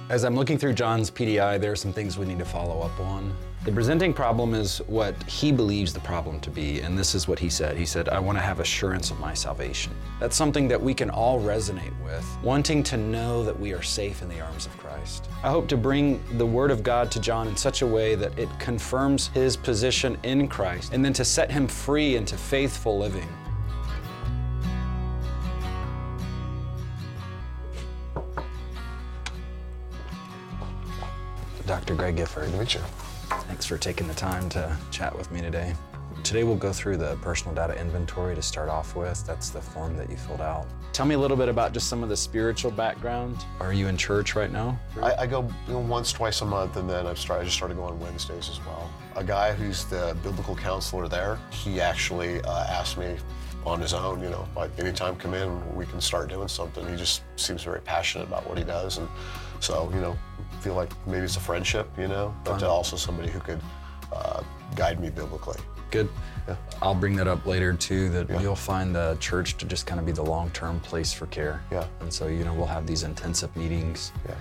As 0.07 0.23
I'm 0.23 0.35
looking 0.35 0.57
through 0.57 0.75
John's 0.75 1.11
PDI, 1.11 1.59
there 1.59 1.73
are 1.73 1.75
some 1.75 1.91
things 1.91 2.17
we 2.17 2.25
need 2.25 2.39
to 2.39 2.45
follow 2.45 2.79
up 2.79 2.97
on. 3.01 3.35
The 3.65 3.71
presenting 3.71 4.13
problem 4.13 4.53
is 4.53 4.77
what 4.85 5.23
he 5.23 5.51
believes 5.51 5.91
the 5.91 5.99
problem 6.01 6.39
to 6.41 6.51
be, 6.51 6.81
and 6.81 6.95
this 6.95 7.15
is 7.15 7.27
what 7.27 7.39
he 7.39 7.49
said. 7.49 7.75
He 7.75 7.85
said, 7.87 8.09
I 8.09 8.19
want 8.19 8.37
to 8.37 8.43
have 8.43 8.59
assurance 8.59 9.09
of 9.09 9.19
my 9.19 9.33
salvation. 9.33 9.91
That's 10.19 10.35
something 10.35 10.67
that 10.67 10.79
we 10.79 10.93
can 10.93 11.09
all 11.09 11.41
resonate 11.41 11.99
with, 12.03 12.23
wanting 12.43 12.83
to 12.83 12.95
know 12.95 13.43
that 13.43 13.59
we 13.59 13.73
are 13.73 13.81
safe 13.81 14.21
in 14.21 14.29
the 14.29 14.39
arms 14.39 14.67
of 14.67 14.77
Christ. 14.77 15.29
I 15.41 15.49
hope 15.49 15.67
to 15.69 15.77
bring 15.77 16.23
the 16.37 16.45
Word 16.45 16.69
of 16.69 16.83
God 16.83 17.09
to 17.09 17.19
John 17.19 17.47
in 17.47 17.57
such 17.57 17.81
a 17.81 17.87
way 17.87 18.13
that 18.13 18.37
it 18.37 18.49
confirms 18.59 19.29
his 19.29 19.57
position 19.57 20.15
in 20.21 20.47
Christ, 20.47 20.93
and 20.93 21.03
then 21.03 21.13
to 21.13 21.25
set 21.25 21.49
him 21.49 21.67
free 21.67 22.17
into 22.17 22.37
faithful 22.37 22.99
living. 22.99 23.27
Dr. 31.65 31.95
Greg 31.95 32.15
Gifford. 32.15 32.53
Meet 32.59 32.75
you. 32.75 32.81
Thanks 33.55 33.67
for 33.67 33.77
taking 33.77 34.05
the 34.05 34.13
time 34.13 34.49
to 34.49 34.77
chat 34.91 35.17
with 35.17 35.31
me 35.31 35.39
today. 35.39 35.73
Today 36.23 36.43
we'll 36.43 36.57
go 36.57 36.73
through 36.73 36.97
the 36.97 37.15
personal 37.21 37.55
data 37.55 37.79
inventory 37.79 38.35
to 38.35 38.41
start 38.41 38.67
off 38.67 38.97
with. 38.97 39.25
That's 39.25 39.49
the 39.49 39.61
form 39.61 39.95
that 39.95 40.09
you 40.09 40.17
filled 40.17 40.41
out. 40.41 40.67
Tell 40.91 41.05
me 41.05 41.15
a 41.15 41.17
little 41.17 41.37
bit 41.37 41.47
about 41.47 41.71
just 41.71 41.87
some 41.87 42.03
of 42.03 42.09
the 42.09 42.17
spiritual 42.17 42.69
background. 42.69 43.45
Are 43.61 43.71
you 43.71 43.87
in 43.87 43.95
church 43.95 44.35
right 44.35 44.51
now? 44.51 44.77
I, 45.01 45.13
I 45.19 45.25
go 45.25 45.49
you 45.67 45.73
know, 45.73 45.79
once, 45.79 46.11
twice 46.11 46.41
a 46.41 46.45
month, 46.45 46.75
and 46.75 46.89
then 46.89 47.07
I've 47.07 47.31
I 47.31 47.45
just 47.45 47.55
started 47.55 47.77
going 47.77 47.97
Wednesdays 47.97 48.49
as 48.49 48.59
well. 48.65 48.91
A 49.15 49.23
guy 49.23 49.53
who's 49.53 49.85
the 49.85 50.17
biblical 50.21 50.57
counselor 50.57 51.07
there, 51.07 51.39
he 51.49 51.79
actually 51.79 52.41
uh, 52.41 52.65
asked 52.65 52.97
me 52.97 53.15
on 53.65 53.81
his 53.81 53.93
own, 53.93 54.21
you 54.21 54.29
know, 54.29 54.47
like 54.55 54.71
anytime 54.79 55.15
come 55.15 55.33
in, 55.33 55.75
we 55.75 55.85
can 55.85 55.99
start 55.99 56.29
doing 56.29 56.47
something. 56.47 56.87
He 56.87 56.95
just 56.95 57.23
seems 57.35 57.63
very 57.63 57.81
passionate 57.81 58.25
about 58.27 58.47
what 58.47 58.57
he 58.57 58.63
does, 58.63 58.97
and 58.97 59.07
so 59.59 59.89
you 59.93 59.99
know, 60.01 60.15
feel 60.61 60.75
like 60.75 60.91
maybe 61.07 61.23
it's 61.25 61.37
a 61.37 61.39
friendship, 61.39 61.89
you 61.97 62.07
know, 62.07 62.33
but 62.43 62.61
also 62.63 62.95
somebody 62.95 63.29
who 63.29 63.39
could 63.39 63.59
uh, 64.13 64.41
guide 64.75 64.99
me 64.99 65.09
biblically. 65.09 65.59
Good. 65.91 66.09
Yeah. 66.47 66.55
I'll 66.81 66.95
bring 66.95 67.15
that 67.15 67.27
up 67.27 67.45
later 67.45 67.73
too. 67.73 68.09
That 68.09 68.29
Yeah. 68.29 68.39
you'll 68.41 68.55
find 68.55 68.93
the 68.95 69.17
church 69.19 69.57
to 69.57 69.65
just 69.65 69.87
kind 69.87 69.99
of 69.99 70.05
be 70.05 70.11
the 70.11 70.23
long-term 70.23 70.79
place 70.81 71.11
for 71.13 71.25
care. 71.27 71.61
Yeah. 71.71 71.85
And 72.01 72.13
so 72.13 72.27
you 72.27 72.43
know 72.43 72.53
we'll 72.53 72.65
have 72.67 72.85
these 72.85 73.03
intensive 73.03 73.55
meetings. 73.55 74.11
Yeah. 74.27 74.35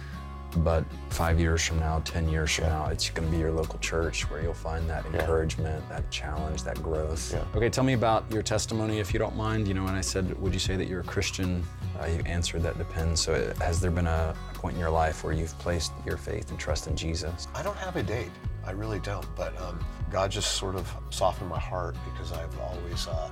But 0.59 0.85
five 1.11 1.41
years 1.41 1.63
from 1.65 1.81
now, 1.81 2.01
ten 2.05 2.29
years 2.29 2.55
from 2.55 2.65
Yeah. 2.65 2.71
now, 2.79 2.87
it's 2.87 3.11
going 3.11 3.29
to 3.29 3.33
be 3.33 3.39
your 3.39 3.51
local 3.51 3.79
church 3.81 4.29
where 4.31 4.41
you'll 4.43 4.55
find 4.55 4.89
that 4.89 5.05
Yeah. 5.13 5.21
encouragement, 5.21 5.89
that 5.89 6.09
challenge, 6.11 6.63
that 6.65 6.83
growth. 6.83 7.33
Yeah. 7.33 7.43
Okay, 7.57 7.69
tell 7.71 7.85
me 7.85 7.95
about 7.95 8.25
your 8.31 8.43
testimony, 8.43 9.01
if 9.01 9.13
you 9.13 9.19
don't 9.19 9.37
mind. 9.37 9.67
You 9.69 9.75
know, 9.75 9.85
when 9.85 9.95
I 9.95 10.01
said, 10.01 10.39
"Would 10.41 10.53
you 10.53 10.61
say 10.61 10.77
that 10.77 10.87
you're 10.87 11.01
a 11.01 11.05
Christian?" 11.05 11.67
Uh, 12.01 12.07
you 12.07 12.21
answered 12.27 12.63
that 12.63 12.77
depends. 12.79 13.21
So, 13.21 13.35
uh, 13.35 13.65
has 13.65 13.81
there 13.81 13.91
been 13.91 14.07
a, 14.07 14.35
a 14.51 14.59
point 14.59 14.75
in 14.75 14.81
your 14.81 14.91
life 14.91 15.23
where 15.25 15.33
you've 15.33 15.57
placed 15.59 15.93
your 16.05 16.17
faith 16.17 16.51
and 16.51 16.59
trust 16.59 16.87
in 16.87 16.97
Jesus? 16.97 17.49
I 17.55 17.63
don't 17.63 17.77
have 17.79 17.97
a 17.97 18.03
date. 18.03 18.31
I 18.67 18.71
really 18.73 18.99
don't. 19.01 19.27
But 19.37 19.61
um, 19.61 19.79
God 20.11 20.31
just 20.31 20.53
sort 20.53 20.75
of 20.75 20.93
softened 21.11 21.51
my 21.51 21.59
heart 21.61 21.97
because 22.13 22.33
I've 22.33 22.59
always 22.61 23.07
uh, 23.09 23.31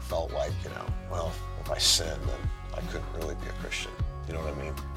felt 0.00 0.32
like, 0.32 0.52
you 0.62 0.70
know, 0.70 0.84
well, 1.10 1.32
if 1.60 1.70
I 1.70 1.78
sin, 1.78 2.18
then 2.26 2.50
I 2.76 2.80
couldn't 2.92 3.06
really 3.16 3.34
be 3.36 3.48
a 3.48 3.52
Christian. 3.62 3.90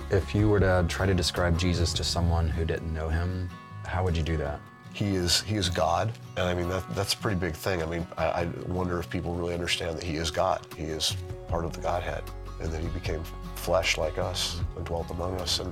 If 0.09 0.33
you 0.33 0.47
were 0.47 0.61
to 0.61 0.85
try 0.87 1.05
to 1.05 1.13
describe 1.13 1.59
Jesus 1.59 1.91
to 1.93 2.03
someone 2.03 2.47
who 2.47 2.63
didn't 2.63 2.93
know 2.93 3.09
him, 3.09 3.49
how 3.85 4.05
would 4.05 4.15
you 4.15 4.23
do 4.23 4.37
that? 4.37 4.61
He 4.93 5.15
is 5.15 5.41
he 5.41 5.57
is 5.57 5.69
God, 5.69 6.13
and 6.37 6.47
I 6.47 6.53
mean 6.53 6.69
that 6.69 6.83
that's 6.95 7.13
a 7.13 7.17
pretty 7.17 7.37
big 7.37 7.53
thing. 7.53 7.83
I 7.83 7.85
mean, 7.85 8.07
I, 8.17 8.25
I 8.25 8.45
wonder 8.67 8.99
if 8.99 9.09
people 9.09 9.33
really 9.33 9.53
understand 9.53 9.97
that 9.97 10.03
He 10.03 10.15
is 10.15 10.31
God. 10.31 10.65
He 10.75 10.85
is 10.85 11.15
part 11.49 11.65
of 11.65 11.73
the 11.73 11.81
Godhead, 11.81 12.23
and 12.61 12.71
that 12.71 12.81
He 12.81 12.87
became 12.87 13.21
flesh 13.55 13.97
like 13.97 14.17
us 14.17 14.61
and 14.75 14.85
dwelt 14.85 15.11
among 15.11 15.39
us. 15.41 15.59
And 15.59 15.71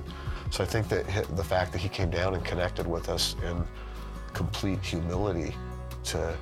so 0.50 0.62
I 0.62 0.66
think 0.66 0.88
that 0.90 1.06
the 1.34 1.42
fact 1.42 1.72
that 1.72 1.78
He 1.78 1.88
came 1.88 2.10
down 2.10 2.34
and 2.34 2.44
connected 2.44 2.86
with 2.86 3.08
us 3.08 3.34
in 3.42 3.64
complete 4.32 4.80
humility 4.80 5.54
to 6.04 6.36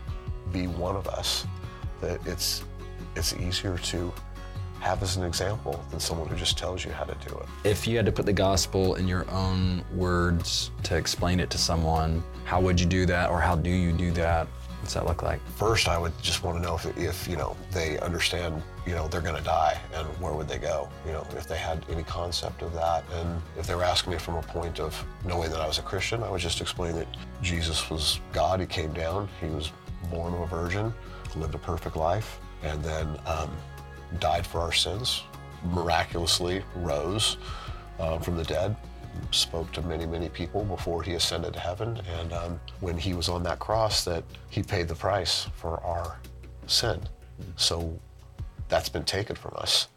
be 0.53 0.67
one 0.67 0.97
of 0.97 1.07
us, 1.09 1.47
that 2.01 2.21
it's 2.27 2.65
it's 3.17 3.35
easier 3.35 3.79
to 3.79 4.13
have 4.85 5.03
as 5.03 5.17
an 5.17 5.25
example 5.25 5.83
than 5.91 5.99
someone 5.99 6.29
who 6.29 6.37
just 6.37 6.59
tells 6.59 6.85
you 6.85 6.93
how 6.93 7.05
to 7.05 7.17
do 7.27 7.35
it. 7.39 7.47
If 7.65 7.87
you 7.87 7.97
had 7.97 8.05
to 8.05 8.13
put 8.13 8.27
the 8.27 8.35
gospel 8.35 8.97
in 8.97 9.09
your 9.09 9.29
own 9.31 9.83
words 9.95 10.71
to 10.83 10.97
explain 10.97 11.41
it 11.41 11.49
to 11.51 11.59
someone, 11.59 12.23
how 12.45 12.61
would 12.61 12.79
you 12.79 12.85
do 12.85 13.07
that 13.07 13.31
or 13.31 13.41
how 13.41 13.57
do 13.57 13.71
you 13.71 13.93
do 13.93 14.11
that? 14.13 14.47
What's 14.81 14.93
that 14.93 15.07
look 15.07 15.23
like? 15.23 15.41
First, 15.57 15.89
I 15.89 15.97
would 15.97 16.13
just 16.21 16.45
want 16.45 16.59
to 16.59 16.63
know 16.63 16.75
if, 16.75 16.85
if 16.99 17.27
you 17.27 17.39
know 17.39 17.57
they 17.73 17.99
understand, 18.01 18.63
you 18.87 18.95
know, 18.95 19.09
they're 19.09 19.23
going 19.23 19.39
to 19.39 19.43
die, 19.43 19.81
and 19.95 20.07
where 20.21 20.35
would 20.35 20.47
they 20.47 20.59
go? 20.59 20.91
You 21.07 21.13
know, 21.13 21.27
if 21.31 21.49
they 21.49 21.57
had 21.57 21.87
any 21.89 22.03
concept 22.03 22.61
of 22.61 22.75
that, 22.75 23.03
and 23.15 23.41
if 23.57 23.67
they 23.67 23.75
were 23.75 23.85
asking 23.85 24.13
me 24.13 24.19
from 24.19 24.35
a 24.35 24.43
point 24.43 24.81
of 24.81 25.03
knowing 25.25 25.51
that 25.51 25.61
I 25.63 25.67
was 25.67 25.79
a 25.79 25.83
Christian, 25.83 26.23
I 26.23 26.31
would 26.31 26.43
just 26.43 26.61
explain 26.61 26.95
that 26.97 27.09
Jesus 27.41 27.89
was 27.89 28.21
God. 28.35 28.61
He 28.61 28.67
came 28.67 28.93
down. 28.93 29.31
He 29.41 29.47
was 29.47 29.73
born 30.11 30.35
of 30.35 30.41
a 30.41 30.47
virgin, 30.47 30.93
lived 31.35 31.55
a 31.55 31.59
perfect 31.59 31.97
life, 31.97 32.39
and 32.63 32.85
then 32.85 33.09
um, 33.25 33.51
died 34.21 34.47
for 34.47 34.61
our 34.61 34.73
sins. 34.73 35.23
Miraculously 35.65 36.63
rose 36.77 37.37
uh, 37.99 38.19
from 38.19 38.37
the 38.37 38.45
dead, 38.45 38.77
spoke 39.31 39.71
to 39.73 39.83
many, 39.83 40.07
many 40.07 40.29
people 40.29 40.65
before 40.65 41.03
he 41.03 41.15
ascended 41.15 41.55
to 41.55 41.61
heaven. 41.61 42.01
And 42.21 42.33
um, 42.33 42.61
when 42.81 42.99
he 42.99 43.15
was 43.15 43.29
on 43.29 43.43
that 43.45 43.59
cross, 43.59 44.05
that 44.05 44.25
he 44.51 44.63
paid 44.63 44.89
the 44.89 44.95
price 44.95 45.47
for 45.57 45.81
our 45.83 46.19
sin. 46.67 47.01
So 47.57 47.99
that's 48.69 48.89
been 48.89 49.05
taken 49.05 49.37
from 49.37 49.53
us. 49.57 49.89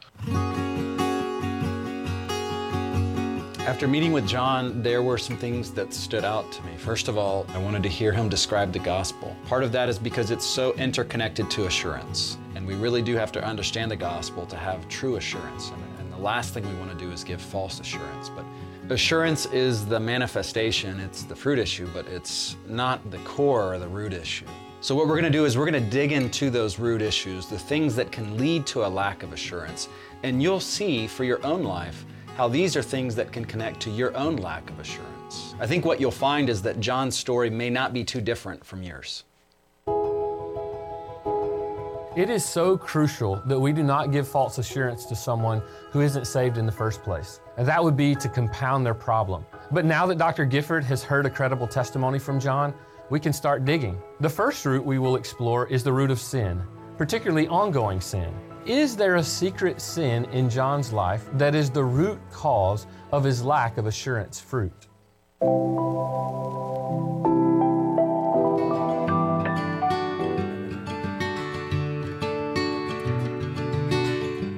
After 3.68 3.86
meeting 3.86 4.14
with 4.14 4.26
John, 4.26 4.82
there 4.82 5.04
were 5.04 5.18
some 5.18 5.36
things 5.36 5.72
that 5.72 5.94
stood 5.94 6.24
out 6.24 6.50
to 6.54 6.62
me. 6.64 6.72
First 6.78 7.10
of 7.10 7.18
all, 7.18 7.46
I 7.50 7.58
wanted 7.58 7.84
to 7.84 7.90
hear 7.90 8.14
him 8.14 8.30
describe 8.30 8.72
the 8.72 8.80
gospel. 8.80 9.36
Part 9.46 9.62
of 9.62 9.74
that 9.74 9.90
is 9.90 10.00
because 10.00 10.32
it's 10.32 10.46
so 10.46 10.74
interconnected 10.76 11.52
to 11.52 11.66
assurance. 11.66 12.38
We 12.68 12.76
really 12.76 13.02
do 13.02 13.16
have 13.16 13.32
to 13.32 13.44
understand 13.44 13.90
the 13.90 13.96
gospel 13.96 14.46
to 14.48 14.58
have 14.58 14.86
true 14.90 15.16
assurance. 15.16 15.72
And, 15.72 15.82
and 16.00 16.12
the 16.12 16.18
last 16.18 16.54
thing 16.54 16.68
we 16.68 16.76
want 16.76 16.92
to 16.92 16.98
do 16.98 17.10
is 17.14 17.24
give 17.24 17.42
false 17.42 17.80
assurance. 17.80 18.28
But 18.28 18.44
assurance 18.94 19.46
is 19.48 19.86
the 19.86 20.02
manifestation, 20.02 21.00
it's 21.00 21.24
the 21.24 21.36
fruit 21.36 21.60
issue, 21.60 21.88
but 21.94 22.06
it's 22.08 22.58
not 22.68 23.10
the 23.10 23.20
core 23.20 23.74
or 23.74 23.80
the 23.80 23.88
root 23.88 24.14
issue. 24.14 24.46
So, 24.82 24.96
what 24.96 25.08
we're 25.08 25.14
going 25.14 25.32
to 25.32 25.38
do 25.38 25.46
is 25.46 25.58
we're 25.58 25.70
going 25.70 25.82
to 25.82 25.90
dig 25.90 26.12
into 26.12 26.50
those 26.50 26.78
root 26.78 27.02
issues, 27.02 27.48
the 27.48 27.58
things 27.58 27.96
that 27.96 28.12
can 28.12 28.38
lead 28.38 28.68
to 28.68 28.86
a 28.86 28.90
lack 28.90 29.24
of 29.24 29.32
assurance. 29.32 29.88
And 30.24 30.44
you'll 30.44 30.60
see 30.60 31.08
for 31.08 31.24
your 31.24 31.44
own 31.46 31.64
life 31.64 32.06
how 32.36 32.50
these 32.50 32.76
are 32.76 32.84
things 32.84 33.16
that 33.16 33.32
can 33.32 33.46
connect 33.46 33.80
to 33.84 33.90
your 33.90 34.16
own 34.18 34.36
lack 34.36 34.70
of 34.70 34.80
assurance. 34.80 35.56
I 35.58 35.68
think 35.68 35.86
what 35.86 36.02
you'll 36.02 36.12
find 36.12 36.50
is 36.50 36.62
that 36.64 36.82
John's 36.82 37.16
story 37.16 37.50
may 37.50 37.70
not 37.70 37.94
be 37.94 38.04
too 38.04 38.20
different 38.20 38.66
from 38.66 38.84
yours. 38.84 39.24
It 42.18 42.32
is 42.32 42.44
so 42.44 42.76
crucial 42.76 43.36
that 43.46 43.60
we 43.60 43.72
do 43.72 43.84
not 43.84 44.12
give 44.12 44.28
false 44.28 44.58
assurance 44.58 45.06
to 45.06 45.16
someone 45.16 45.62
who 45.92 46.02
isn't 46.02 46.26
saved 46.26 46.58
in 46.58 46.66
the 46.66 46.72
first 46.72 47.04
place. 47.04 47.42
And 47.58 47.68
that 47.68 47.84
would 47.84 47.96
be 47.96 48.16
to 48.16 48.28
compound 48.28 48.84
their 48.84 48.96
problem. 48.96 49.46
But 49.70 49.86
now 49.86 50.08
that 50.08 50.18
Dr. 50.18 50.44
Gifford 50.44 50.84
has 50.86 51.04
heard 51.04 51.28
a 51.28 51.30
credible 51.30 51.68
testimony 51.68 52.18
from 52.18 52.40
John, 52.40 52.74
we 53.12 53.20
can 53.20 53.34
start 53.34 53.66
digging. 53.66 54.02
The 54.20 54.30
first 54.32 54.66
root 54.66 54.84
we 54.84 54.98
will 54.98 55.16
explore 55.16 55.68
is 55.68 55.84
the 55.84 55.94
root 55.94 56.10
of 56.10 56.20
sin, 56.20 56.60
particularly 56.98 57.48
ongoing 57.50 58.02
sin. 58.02 58.34
is 58.66 58.98
there 58.98 59.18
a 59.18 59.24
secret 59.24 59.80
sin 59.80 60.26
in 60.32 60.50
John's 60.50 60.92
life 60.92 61.30
that 61.34 61.54
is 61.54 61.70
the 61.70 61.84
root 61.84 62.20
cause 62.32 62.88
of 63.12 63.24
his 63.24 63.44
lack 63.44 63.78
of 63.78 63.86
assurance 63.86 64.40
fruit? 64.40 64.88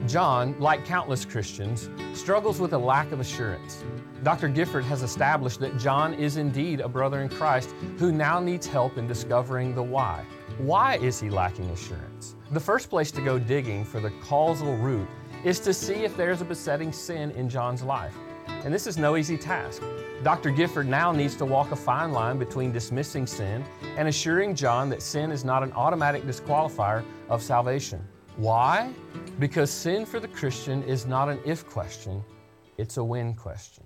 John, 0.10 0.56
like 0.58 0.86
countless 0.86 1.24
Christians, 1.24 1.88
struggles 2.14 2.60
with 2.60 2.74
a 2.74 2.78
lack 2.78 3.12
of 3.12 3.20
assurance. 3.20 3.84
Dr. 4.24 4.48
Gifford 4.48 4.84
has 4.86 5.04
established 5.04 5.60
that 5.60 5.78
John 5.78 6.16
is 6.16 6.38
indeed 6.38 6.80
a 6.80 6.90
brother 6.90 7.22
in 7.22 7.30
Christ 7.30 7.76
who 8.00 8.12
now 8.12 8.40
needs 8.40 8.66
help 8.66 8.98
in 8.98 9.06
discovering 9.06 9.76
the 9.76 9.84
why. 9.84 10.26
Why 10.58 10.96
is 10.98 11.20
he 11.20 11.30
lacking 11.30 11.70
assurance? 11.70 12.36
The 12.50 12.60
first 12.60 12.90
place 12.90 13.12
to 13.12 13.22
go 13.22 13.38
digging 13.38 13.86
for 13.86 14.00
the 14.00 14.10
causal 14.24 14.76
root 14.78 15.08
is 15.44 15.60
to 15.60 15.76
see 15.76 16.06
if 16.06 16.18
there's 16.18 16.42
a 16.42 16.46
besetting 16.46 16.92
sin 16.92 17.30
in 17.32 17.48
John's 17.48 17.84
life. 17.84 18.16
And 18.48 18.74
this 18.74 18.88
is 18.88 18.98
no 18.98 19.16
easy 19.16 19.38
task. 19.38 19.84
Dr. 20.24 20.50
Gifford 20.50 20.88
now 20.88 21.12
needs 21.12 21.36
to 21.36 21.46
walk 21.46 21.72
a 21.72 21.76
fine 21.76 22.14
line 22.14 22.40
between 22.40 22.72
dismissing 22.72 23.28
sin 23.28 23.64
and 23.96 24.08
assuring 24.08 24.56
John 24.56 24.90
that 24.90 25.04
sin 25.04 25.32
is 25.32 25.46
not 25.46 25.62
an 25.62 25.72
automatic 25.74 26.24
disqualifier 26.24 27.06
of 27.30 27.44
salvation. 27.44 28.04
Why? 28.40 28.94
Because 29.38 29.70
sin 29.70 30.06
for 30.06 30.22
the 30.22 30.28
Christian 30.30 30.82
is 30.84 31.06
not 31.06 31.28
an 31.28 31.40
if 31.46 31.68
question, 31.68 32.24
it's 32.78 32.96
a 32.96 33.04
when 33.04 33.34
question. 33.34 33.84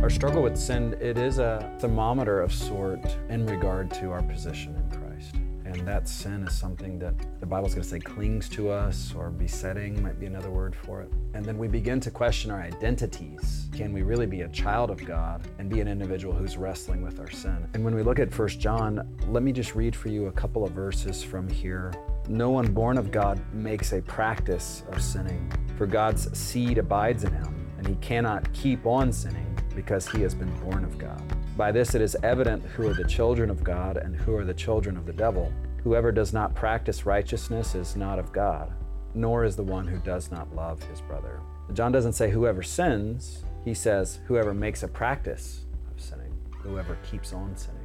Our 0.00 0.08
struggle 0.08 0.40
with 0.40 0.56
sin, 0.56 0.96
it 1.00 1.18
is 1.18 1.38
a 1.40 1.68
thermometer 1.80 2.42
of 2.42 2.52
sort 2.54 3.04
in 3.28 3.44
regard 3.44 3.90
to 3.94 4.12
our 4.12 4.22
position 4.22 4.76
in 4.76 4.88
Christ. 4.96 5.34
And 5.64 5.84
that 5.84 6.08
sin 6.08 6.44
is 6.44 6.56
something 6.56 7.00
that 7.00 7.14
the 7.40 7.46
Bible's 7.46 7.74
going 7.74 7.82
to 7.82 7.88
say 7.88 7.98
clings 7.98 8.48
to 8.50 8.70
us 8.70 9.12
or 9.16 9.30
besetting 9.30 10.00
might 10.00 10.20
be 10.20 10.26
another 10.26 10.50
word 10.50 10.76
for 10.76 11.02
it. 11.02 11.10
And 11.34 11.44
then 11.44 11.58
we 11.58 11.66
begin 11.66 11.98
to 12.00 12.10
question 12.12 12.52
our 12.52 12.60
identities. 12.60 13.68
Can 13.72 13.92
we 13.92 14.02
really 14.02 14.26
be 14.26 14.42
a 14.42 14.48
child 14.50 14.92
of 14.92 15.04
God 15.04 15.42
and 15.58 15.68
be 15.68 15.80
an 15.80 15.88
individual 15.88 16.32
who's 16.32 16.56
wrestling 16.56 17.02
with 17.02 17.18
our 17.18 17.30
sin? 17.30 17.68
And 17.74 17.84
when 17.84 17.96
we 17.96 18.04
look 18.04 18.20
at 18.20 18.32
1 18.32 18.48
John, 18.60 19.08
let 19.26 19.42
me 19.42 19.50
just 19.50 19.74
read 19.74 19.96
for 19.96 20.08
you 20.08 20.26
a 20.26 20.32
couple 20.32 20.62
of 20.62 20.70
verses 20.70 21.20
from 21.20 21.48
here 21.48 21.92
no 22.30 22.48
one 22.48 22.72
born 22.72 22.96
of 22.96 23.10
God 23.10 23.42
makes 23.52 23.92
a 23.92 24.00
practice 24.02 24.84
of 24.92 25.02
sinning, 25.02 25.52
for 25.76 25.84
God's 25.84 26.38
seed 26.38 26.78
abides 26.78 27.24
in 27.24 27.32
him, 27.32 27.68
and 27.76 27.86
he 27.86 27.96
cannot 27.96 28.50
keep 28.52 28.86
on 28.86 29.12
sinning 29.12 29.58
because 29.74 30.08
he 30.08 30.22
has 30.22 30.32
been 30.32 30.54
born 30.60 30.84
of 30.84 30.96
God. 30.96 31.20
By 31.56 31.72
this 31.72 31.96
it 31.96 32.00
is 32.00 32.16
evident 32.22 32.62
who 32.66 32.88
are 32.88 32.94
the 32.94 33.04
children 33.04 33.50
of 33.50 33.64
God 33.64 33.96
and 33.96 34.14
who 34.14 34.36
are 34.36 34.44
the 34.44 34.54
children 34.54 34.96
of 34.96 35.06
the 35.06 35.12
devil. 35.12 35.52
Whoever 35.82 36.12
does 36.12 36.32
not 36.32 36.54
practice 36.54 37.04
righteousness 37.04 37.74
is 37.74 37.96
not 37.96 38.20
of 38.20 38.32
God, 38.32 38.72
nor 39.12 39.44
is 39.44 39.56
the 39.56 39.64
one 39.64 39.88
who 39.88 39.98
does 39.98 40.30
not 40.30 40.54
love 40.54 40.80
his 40.84 41.00
brother. 41.00 41.40
John 41.72 41.90
doesn't 41.90 42.12
say 42.12 42.30
whoever 42.30 42.62
sins, 42.62 43.44
he 43.64 43.74
says 43.74 44.20
whoever 44.26 44.54
makes 44.54 44.84
a 44.84 44.88
practice 44.88 45.64
of 45.92 46.00
sinning, 46.00 46.32
whoever 46.62 46.96
keeps 47.10 47.32
on 47.32 47.56
sinning 47.56 47.79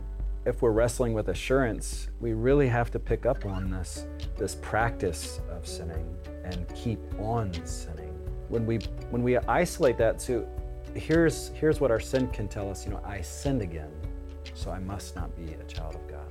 if 0.45 0.62
we're 0.62 0.71
wrestling 0.71 1.13
with 1.13 1.29
assurance, 1.29 2.10
we 2.19 2.34
really 2.34 2.67
have 2.67 2.91
to 2.91 2.99
pick 2.99 3.25
up 3.25 3.45
on 3.45 3.69
this, 3.69 4.05
this 4.38 4.55
practice 4.55 5.41
of 5.49 5.67
sinning 5.67 6.15
and 6.43 6.67
keep 6.75 6.99
on 7.19 7.51
sinning. 7.65 8.13
When 8.47 8.65
we 8.65 8.77
when 9.10 9.23
we 9.23 9.38
isolate 9.38 9.97
that 9.97 10.19
to 10.19 10.47
here's 10.93 11.49
here's 11.49 11.79
what 11.79 11.89
our 11.89 11.99
sin 11.99 12.27
can 12.27 12.47
tell 12.47 12.69
us, 12.69 12.86
you 12.86 12.91
know, 12.91 13.01
I 13.03 13.21
sinned 13.21 13.63
again, 13.63 13.91
so 14.53 14.69
I 14.69 14.77
must 14.77 15.15
not 15.15 15.36
be 15.36 15.53
a 15.53 15.63
child 15.63 15.95
of 15.95 16.08
God. 16.08 16.27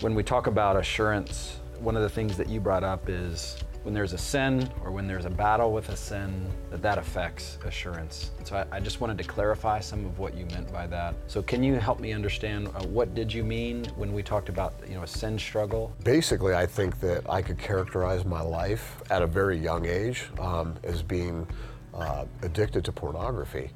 When 0.00 0.14
we 0.14 0.22
talk 0.22 0.46
about 0.46 0.76
assurance, 0.76 1.60
one 1.78 1.94
of 1.94 2.02
the 2.02 2.08
things 2.08 2.38
that 2.38 2.48
you 2.48 2.60
brought 2.60 2.84
up 2.84 3.10
is 3.10 3.58
when 3.88 3.94
there's 3.94 4.12
a 4.12 4.18
sin 4.18 4.68
or 4.84 4.90
when 4.90 5.06
there's 5.06 5.24
a 5.24 5.30
battle 5.30 5.72
with 5.72 5.88
a 5.88 5.96
sin, 5.96 6.46
that 6.70 6.82
that 6.82 6.98
affects 6.98 7.56
assurance. 7.64 8.32
so 8.44 8.54
I, 8.54 8.76
I, 8.76 8.80
just 8.80 9.00
wanted 9.00 9.16
to 9.16 9.24
clarify 9.24 9.80
some 9.80 10.04
of 10.04 10.18
what 10.18 10.36
you 10.36 10.44
meant 10.44 10.70
by 10.70 10.86
that. 10.88 11.14
So 11.26 11.40
can 11.40 11.62
you 11.62 11.76
help 11.76 11.98
me 11.98 12.12
understand 12.12 12.68
uh, 12.68 12.84
what 12.84 13.14
did 13.14 13.32
you 13.32 13.42
mean 13.42 13.86
when 13.96 14.12
we 14.12 14.22
talked 14.22 14.50
about 14.50 14.74
you 14.86 14.94
know 14.94 15.04
a 15.04 15.06
sin 15.06 15.38
struggle? 15.38 15.90
Basically, 16.04 16.54
I 16.54 16.66
think 16.66 17.00
that 17.00 17.22
I 17.30 17.40
could 17.40 17.56
characterize 17.56 18.26
my 18.26 18.42
life 18.42 19.00
at 19.08 19.22
a 19.22 19.26
very 19.26 19.56
young 19.56 19.86
age 19.86 20.26
um, 20.38 20.74
as 20.84 21.02
being 21.02 21.46
uh, 21.94 22.26
addicted 22.42 22.84
to 22.84 22.92
pornography. 22.92 23.70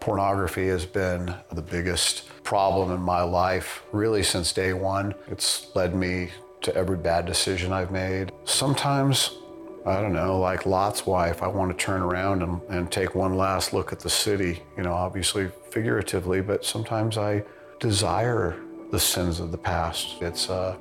Pornography 0.00 0.68
has 0.68 0.86
been 0.86 1.34
the 1.52 1.60
biggest 1.60 2.30
problem 2.44 2.92
in 2.92 3.00
my 3.02 3.20
life 3.20 3.82
really 3.92 4.22
since 4.22 4.54
day 4.54 4.72
one. 4.72 5.14
It's 5.26 5.66
led 5.76 5.94
me 5.94 6.30
to 6.62 6.74
every 6.74 6.96
bad 6.96 7.26
decision 7.26 7.72
I've 7.72 7.90
made. 7.90 8.32
Sometimes, 8.44 9.38
I 9.86 10.00
don't 10.00 10.12
know, 10.12 10.38
like 10.38 10.66
Lot's 10.66 11.06
wife, 11.06 11.42
I 11.42 11.48
want 11.48 11.76
to 11.76 11.84
turn 11.84 12.02
around 12.02 12.42
and, 12.42 12.60
and 12.68 12.90
take 12.90 13.14
one 13.14 13.36
last 13.36 13.72
look 13.72 13.92
at 13.92 14.00
the 14.00 14.10
city, 14.10 14.62
you 14.76 14.82
know, 14.82 14.92
obviously 14.92 15.50
figuratively, 15.70 16.40
but 16.40 16.64
sometimes 16.64 17.16
I 17.18 17.44
desire 17.80 18.60
the 18.90 18.98
sins 18.98 19.40
of 19.40 19.52
the 19.52 19.58
past. 19.58 20.20
It's 20.20 20.48
uh, 20.50 20.76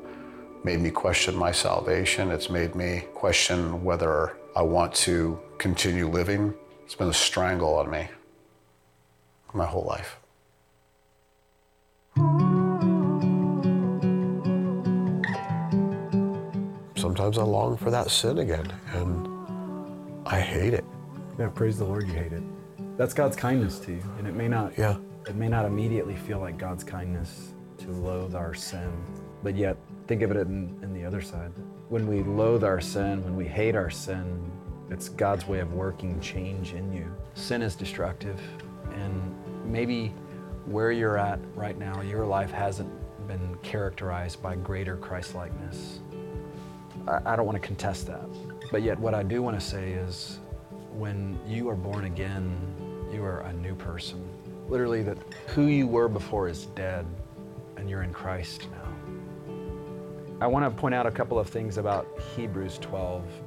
made 0.63 0.79
me 0.79 0.89
question 0.89 1.35
my 1.35 1.51
salvation. 1.51 2.31
It's 2.31 2.49
made 2.49 2.75
me 2.75 3.03
question 3.13 3.83
whether 3.83 4.37
I 4.55 4.61
want 4.61 4.93
to 4.95 5.39
continue 5.57 6.07
living. 6.07 6.53
It's 6.83 6.95
been 6.95 7.09
a 7.09 7.13
strangle 7.13 7.75
on 7.75 7.89
me 7.89 8.07
my 9.53 9.65
whole 9.65 9.83
life. 9.85 10.19
Sometimes 17.17 17.39
I 17.39 17.43
long 17.43 17.75
for 17.77 17.89
that 17.89 18.11
sin 18.11 18.37
again, 18.37 18.71
and 18.93 19.27
I 20.27 20.39
hate 20.39 20.75
it. 20.75 20.85
Yeah, 21.39 21.49
praise 21.49 21.79
the 21.79 21.83
Lord, 21.83 22.07
you 22.07 22.13
hate 22.13 22.31
it. 22.31 22.43
That's 22.95 23.15
God's 23.15 23.35
kindness 23.35 23.79
to 23.79 23.93
you, 23.93 24.03
and 24.19 24.27
it 24.27 24.35
may 24.35 24.47
not. 24.47 24.77
Yeah. 24.77 24.97
It 25.27 25.35
may 25.35 25.47
not 25.47 25.65
immediately 25.65 26.15
feel 26.15 26.39
like 26.39 26.59
God's 26.59 26.83
kindness 26.83 27.55
to 27.79 27.89
loathe 27.89 28.35
our 28.35 28.53
sin, 28.53 28.91
but 29.41 29.55
yet 29.55 29.77
think 30.05 30.21
of 30.21 30.29
it 30.29 30.37
in, 30.37 30.77
in 30.83 30.93
the 30.93 31.03
other 31.03 31.19
side. 31.19 31.51
When 31.89 32.05
we 32.05 32.21
loathe 32.21 32.63
our 32.63 32.79
sin, 32.79 33.23
when 33.23 33.35
we 33.35 33.45
hate 33.47 33.75
our 33.75 33.89
sin, 33.89 34.51
it's 34.91 35.09
God's 35.09 35.47
way 35.47 35.57
of 35.59 35.73
working 35.73 36.19
change 36.19 36.73
in 36.73 36.93
you. 36.93 37.11
Sin 37.33 37.63
is 37.63 37.75
destructive, 37.75 38.39
and 38.93 39.35
maybe 39.65 40.13
where 40.67 40.91
you're 40.91 41.17
at 41.17 41.39
right 41.55 41.79
now, 41.79 42.01
your 42.01 42.27
life 42.27 42.51
hasn't 42.51 42.91
been 43.27 43.57
characterized 43.63 44.39
by 44.43 44.55
greater 44.55 44.97
Christlikeness. 44.97 45.99
I, 47.07 47.35
don't 47.35 47.45
want 47.45 47.61
to 47.61 47.65
contest 47.65 48.07
that. 48.07 48.27
But 48.71 48.81
yet, 48.81 48.99
what 48.99 49.13
I 49.13 49.23
do 49.23 49.41
want 49.41 49.59
to 49.59 49.65
say 49.65 49.91
is 49.91 50.39
when 50.93 51.39
you 51.47 51.69
are 51.69 51.75
born 51.75 52.05
again, 52.05 52.55
you 53.11 53.23
are 53.23 53.41
a 53.41 53.53
new 53.53 53.75
person. 53.75 54.27
Literally, 54.67 55.03
that 55.03 55.17
who 55.47 55.67
you 55.67 55.87
were 55.87 56.09
before 56.09 56.49
is 56.49 56.65
dead, 56.67 57.05
and 57.77 57.89
you're 57.89 58.03
in 58.03 58.11
Christ 58.11 58.67
now. 58.71 59.55
I 60.41 60.47
want 60.47 60.65
to 60.65 60.81
point 60.81 60.93
out 60.93 61.05
a 61.05 61.11
couple 61.11 61.39
of 61.39 61.49
things 61.49 61.77
about 61.77 62.07
Hebrews 62.35 62.77
12 62.79 63.23
and 63.23 63.25
the 63.25 63.33
race. 63.33 63.46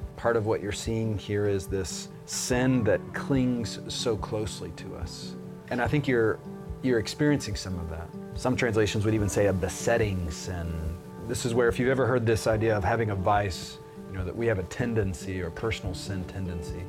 Part 0.21 0.37
of 0.37 0.45
what 0.45 0.61
you're 0.61 0.71
seeing 0.71 1.17
here 1.17 1.47
is 1.47 1.67
this 1.67 2.09
sin 2.25 2.83
that 2.85 3.01
clings 3.13 3.79
so 3.87 4.15
closely 4.15 4.71
to 4.77 4.95
us. 4.95 5.35
And 5.69 5.81
I 5.81 5.87
think 5.87 6.07
you're 6.07 6.39
you're 6.83 6.99
experiencing 6.99 7.55
some 7.55 7.77
of 7.79 7.89
that. 7.89 8.07
Some 8.35 8.55
translations 8.55 9.03
would 9.05 9.13
even 9.13 9.29
say 9.29 9.47
a 9.47 9.53
besetting 9.53 10.31
sin 10.31 10.71
this 11.31 11.45
is 11.45 11.53
where, 11.53 11.69
if 11.69 11.79
you've 11.79 11.89
ever 11.89 12.05
heard 12.05 12.25
this 12.25 12.45
idea 12.45 12.75
of 12.75 12.83
having 12.83 13.11
a 13.11 13.15
vice, 13.15 13.77
you 14.09 14.17
know, 14.17 14.25
that 14.25 14.35
we 14.35 14.47
have 14.47 14.59
a 14.59 14.63
tendency 14.63 15.41
or 15.41 15.49
personal 15.49 15.93
sin 15.93 16.25
tendency, 16.25 16.83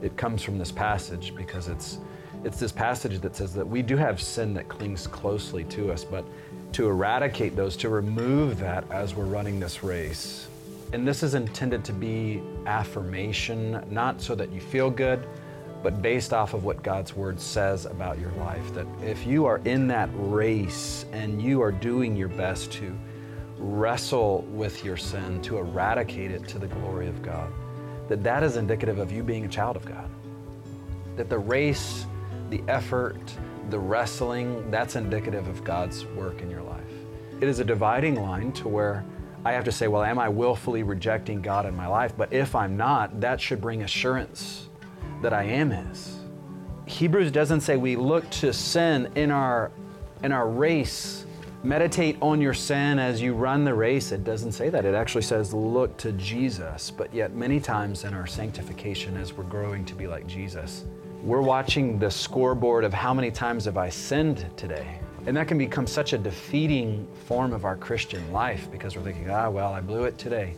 it 0.00 0.16
comes 0.16 0.42
from 0.42 0.56
this 0.56 0.72
passage 0.72 1.34
because 1.34 1.68
it's, 1.68 1.98
it's 2.44 2.58
this 2.58 2.72
passage 2.72 3.20
that 3.20 3.36
says 3.36 3.52
that 3.52 3.66
we 3.66 3.82
do 3.82 3.98
have 3.98 4.22
sin 4.22 4.54
that 4.54 4.68
clings 4.68 5.06
closely 5.06 5.64
to 5.64 5.92
us, 5.92 6.02
but 6.02 6.24
to 6.72 6.88
eradicate 6.88 7.56
those, 7.56 7.76
to 7.76 7.90
remove 7.90 8.58
that 8.58 8.90
as 8.90 9.14
we're 9.14 9.26
running 9.26 9.60
this 9.60 9.82
race. 9.82 10.48
And 10.94 11.06
this 11.06 11.22
is 11.22 11.34
intended 11.34 11.84
to 11.84 11.92
be 11.92 12.42
affirmation, 12.66 13.84
not 13.90 14.20
so 14.20 14.34
that 14.34 14.52
you 14.52 14.60
feel 14.60 14.90
good, 14.90 15.26
but 15.82 16.00
based 16.00 16.32
off 16.32 16.54
of 16.54 16.64
what 16.64 16.82
God's 16.82 17.14
word 17.14 17.38
says 17.38 17.84
about 17.84 18.18
your 18.18 18.32
life. 18.32 18.72
That 18.74 18.86
if 19.02 19.26
you 19.26 19.44
are 19.44 19.58
in 19.64 19.86
that 19.88 20.08
race 20.14 21.04
and 21.12 21.42
you 21.42 21.60
are 21.62 21.72
doing 21.72 22.16
your 22.16 22.28
best 22.28 22.72
to 22.72 22.96
wrestle 23.58 24.42
with 24.50 24.84
your 24.84 24.96
sin, 24.96 25.42
to 25.42 25.58
eradicate 25.58 26.30
it 26.30 26.48
to 26.48 26.58
the 26.58 26.66
glory 26.66 27.06
of 27.06 27.22
God, 27.22 27.52
that 28.08 28.22
that 28.22 28.42
is 28.42 28.56
indicative 28.56 28.98
of 28.98 29.12
you 29.12 29.22
being 29.22 29.44
a 29.44 29.48
child 29.48 29.76
of 29.76 29.84
God. 29.84 30.08
That 31.16 31.28
the 31.28 31.38
race, 31.38 32.06
the 32.50 32.62
effort, 32.68 33.20
the 33.70 33.78
wrestling, 33.78 34.70
that's 34.70 34.96
indicative 34.96 35.46
of 35.48 35.64
God's 35.64 36.04
work 36.06 36.40
in 36.42 36.50
your 36.50 36.62
life. 36.62 36.80
It 37.40 37.48
is 37.48 37.58
a 37.58 37.64
dividing 37.64 38.16
line 38.16 38.52
to 38.52 38.68
where 38.68 39.04
I 39.44 39.52
have 39.52 39.64
to 39.64 39.72
say, 39.72 39.88
well, 39.88 40.02
am 40.02 40.18
I 40.18 40.28
willfully 40.28 40.82
rejecting 40.82 41.42
God 41.42 41.66
in 41.66 41.76
my 41.76 41.86
life? 41.86 42.16
But 42.16 42.32
if 42.32 42.54
I'm 42.54 42.76
not, 42.76 43.20
that 43.20 43.40
should 43.40 43.60
bring 43.60 43.82
assurance 43.82 44.68
that 45.20 45.32
I 45.32 45.44
am 45.44 45.70
His. 45.70 46.18
Hebrews 46.86 47.30
doesn't 47.30 47.60
say 47.60 47.76
we 47.76 47.96
look 47.96 48.28
to 48.30 48.52
sin 48.52 49.10
in 49.14 49.30
our 49.30 49.70
in 50.22 50.32
our 50.32 50.48
race. 50.48 51.26
Meditate 51.62 52.16
on 52.20 52.40
your 52.40 52.52
sin 52.52 52.98
as 52.98 53.22
you 53.22 53.34
run 53.34 53.64
the 53.64 53.72
race. 53.72 54.12
It 54.12 54.22
doesn't 54.22 54.52
say 54.52 54.68
that. 54.68 54.84
It 54.84 54.94
actually 54.94 55.22
says 55.22 55.54
look 55.54 55.96
to 55.98 56.12
Jesus. 56.12 56.90
But 56.90 57.12
yet 57.12 57.34
many 57.34 57.58
times 57.58 58.04
in 58.04 58.12
our 58.12 58.26
sanctification 58.26 59.16
as 59.16 59.32
we're 59.32 59.44
growing 59.44 59.84
to 59.86 59.94
be 59.94 60.06
like 60.06 60.26
Jesus, 60.26 60.84
we're 61.22 61.40
watching 61.40 61.98
the 61.98 62.10
scoreboard 62.10 62.84
of 62.84 62.92
how 62.92 63.14
many 63.14 63.30
times 63.30 63.64
have 63.64 63.78
I 63.78 63.88
sinned 63.88 64.46
today? 64.56 65.00
And 65.26 65.36
that 65.36 65.48
can 65.48 65.56
become 65.56 65.86
such 65.86 66.12
a 66.12 66.18
defeating 66.18 67.08
form 67.26 67.52
of 67.52 67.64
our 67.64 67.76
Christian 67.76 68.32
life 68.32 68.70
because 68.70 68.96
we're 68.96 69.02
thinking, 69.02 69.30
ah, 69.30 69.48
well, 69.48 69.72
I 69.72 69.80
blew 69.80 70.04
it 70.04 70.18
today. 70.18 70.54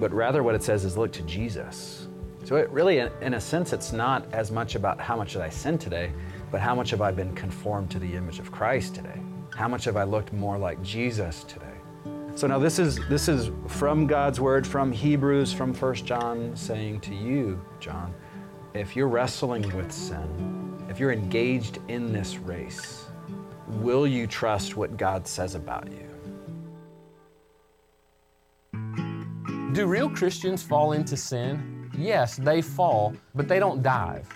But 0.00 0.12
rather, 0.12 0.42
what 0.42 0.54
it 0.54 0.62
says 0.62 0.84
is 0.84 0.96
look 0.96 1.12
to 1.12 1.22
Jesus. 1.22 2.08
So, 2.44 2.56
it 2.56 2.70
really, 2.70 2.98
in 2.98 3.34
a 3.34 3.40
sense, 3.40 3.72
it's 3.72 3.92
not 3.92 4.32
as 4.32 4.50
much 4.50 4.74
about 4.74 5.00
how 5.00 5.16
much 5.16 5.32
did 5.32 5.42
I 5.42 5.50
sin 5.50 5.76
today, 5.76 6.10
but 6.50 6.60
how 6.60 6.74
much 6.74 6.90
have 6.90 7.02
I 7.02 7.10
been 7.10 7.34
conformed 7.34 7.90
to 7.90 7.98
the 7.98 8.14
image 8.14 8.38
of 8.38 8.50
Christ 8.50 8.94
today? 8.94 9.20
How 9.54 9.68
much 9.68 9.84
have 9.84 9.96
I 9.96 10.04
looked 10.04 10.32
more 10.32 10.56
like 10.56 10.80
Jesus 10.82 11.44
today? 11.44 11.66
So 12.36 12.46
now 12.46 12.60
this 12.60 12.78
is 12.78 13.00
this 13.08 13.28
is 13.28 13.50
from 13.66 14.06
God's 14.06 14.40
word, 14.40 14.64
from 14.64 14.92
Hebrews, 14.92 15.52
from 15.52 15.74
1 15.74 15.94
John, 15.96 16.54
saying 16.54 17.00
to 17.00 17.14
you, 17.14 17.60
John, 17.80 18.14
if 18.74 18.94
you're 18.94 19.08
wrestling 19.08 19.62
with 19.76 19.90
sin, 19.90 20.86
if 20.88 21.00
you're 21.00 21.10
engaged 21.10 21.80
in 21.88 22.12
this 22.12 22.36
race, 22.36 23.07
will 23.68 24.06
you 24.06 24.26
trust 24.26 24.76
what 24.76 24.96
God 24.96 25.26
says 25.26 25.54
about 25.54 25.88
you? 25.90 26.08
Do 29.72 29.86
real 29.86 30.08
Christians 30.08 30.62
fall 30.62 30.92
into 30.92 31.16
sin? 31.16 31.90
Yes, 31.96 32.36
they 32.36 32.62
fall, 32.62 33.14
but 33.34 33.48
they 33.48 33.58
don't 33.58 33.82
dive. 33.82 34.28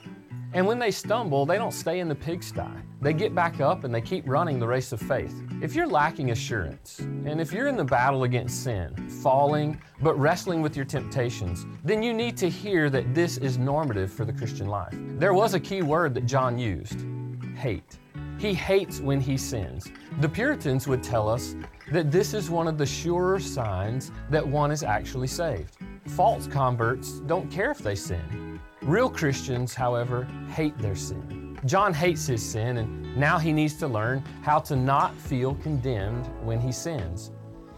And 0.55 0.67
when 0.67 0.79
they 0.79 0.91
stumble, 0.91 1.47
they 1.47 1.57
don't 1.57 1.73
stay 1.73 2.01
in 2.01 2.09
the 2.09 2.15
pigsty. 2.15 2.61
They 3.01 3.15
get 3.15 3.35
back 3.35 3.61
up 3.61 3.85
and 3.85 3.95
they 3.95 4.03
keep 4.03 4.29
running 4.29 4.59
the 4.59 4.67
race 4.67 4.93
of 4.93 5.01
faith. 5.01 5.35
If 5.63 5.75
you're 5.75 5.87
lacking 5.87 6.31
assurance, 6.31 6.99
and 6.99 7.41
if 7.41 7.53
you're 7.53 7.69
in 7.69 7.77
the 7.77 7.85
battle 7.85 8.25
against 8.25 8.63
sin, 8.63 8.95
falling, 9.23 9.81
but 10.03 10.19
wrestling 10.19 10.61
with 10.61 10.77
your 10.77 10.85
temptations, 10.85 11.65
then 11.83 12.03
you 12.03 12.13
need 12.13 12.37
to 12.37 12.51
hear 12.51 12.91
that 12.91 13.15
this 13.15 13.39
is 13.39 13.57
normative 13.57 14.13
for 14.13 14.27
the 14.27 14.33
Christian 14.33 14.67
life. 14.67 14.95
There 15.19 15.33
was 15.33 15.55
a 15.55 15.61
key 15.61 15.81
word 15.81 16.15
that 16.15 16.27
John 16.27 16.59
used 16.59 17.07
hate. 17.57 17.99
He 18.43 18.55
hates 18.55 18.99
when 18.99 19.21
he 19.21 19.37
sins. 19.37 19.87
The 20.19 20.29
Puritans 20.29 20.89
would 20.89 21.01
tell 21.01 21.29
us 21.29 21.55
that 21.93 22.11
this 22.11 22.35
is 22.35 22.51
one 22.51 22.67
of 22.67 22.77
the 22.77 22.85
surer 22.85 23.39
signs 23.39 24.11
that 24.31 24.45
one 24.45 24.73
is 24.73 24.83
actually 24.83 25.29
saved. 25.29 25.77
False 26.09 26.49
converts 26.49 27.21
don't 27.21 27.49
care 27.53 27.71
if 27.71 27.79
they 27.79 27.95
sin. 27.95 28.59
Real 28.83 29.09
Christians, 29.09 29.75
however, 29.75 30.25
hate 30.49 30.77
their 30.79 30.97
sin. 30.97 31.57
John 31.67 31.95
hates 31.95 32.27
his 32.27 32.45
sin, 32.45 32.79
and 32.79 33.17
now 33.17 33.39
he 33.39 33.53
needs 33.53 33.75
to 33.75 33.87
learn 33.87 34.25
how 34.43 34.59
to 34.59 34.75
not 34.75 35.15
feel 35.15 35.55
condemned 35.55 36.27
when 36.43 36.59
he 36.59 36.73
sins. 36.73 37.31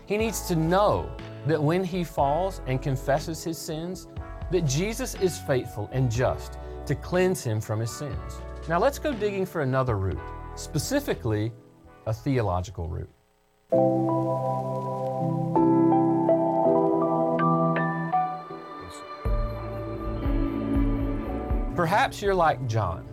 He 0.07 0.16
needs 0.16 0.48
to 0.48 0.57
know 0.57 1.14
that 1.46 1.62
when 1.62 1.85
he 1.85 2.05
falls 2.05 2.62
and 2.66 2.81
confesses 2.81 3.44
his 3.44 3.59
sins, 3.59 4.09
that 4.50 4.62
Jesus 4.62 5.14
is 5.16 5.38
faithful 5.40 5.90
and 5.92 6.11
just 6.11 6.57
to 6.87 6.94
cleanse 6.94 7.44
him 7.44 7.61
from 7.61 7.81
his 7.81 7.90
sins. 7.90 8.40
Now 8.66 8.79
let's 8.79 8.98
go 8.98 9.12
digging 9.12 9.44
for 9.44 9.61
another 9.61 9.98
root, 9.98 10.18
specifically 10.57 11.53
a 12.07 12.12
theological 12.12 12.88
root. 12.88 13.11
Perhaps 21.75 22.23
you're 22.23 22.35
like 22.35 22.67
John. 22.69 23.05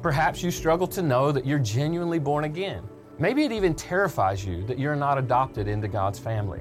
Perhaps 0.00 0.42
you 0.42 0.52
struggle 0.52 0.86
to 0.86 1.02
know 1.02 1.32
that 1.32 1.44
you're 1.44 1.58
genuinely 1.58 2.20
born 2.20 2.44
again. 2.44 2.88
Maybe 3.18 3.44
it 3.44 3.50
even 3.50 3.74
terrifies 3.74 4.44
you 4.44 4.64
that 4.66 4.78
you're 4.78 4.94
not 4.94 5.18
adopted 5.18 5.66
into 5.66 5.88
God's 5.88 6.18
family. 6.18 6.60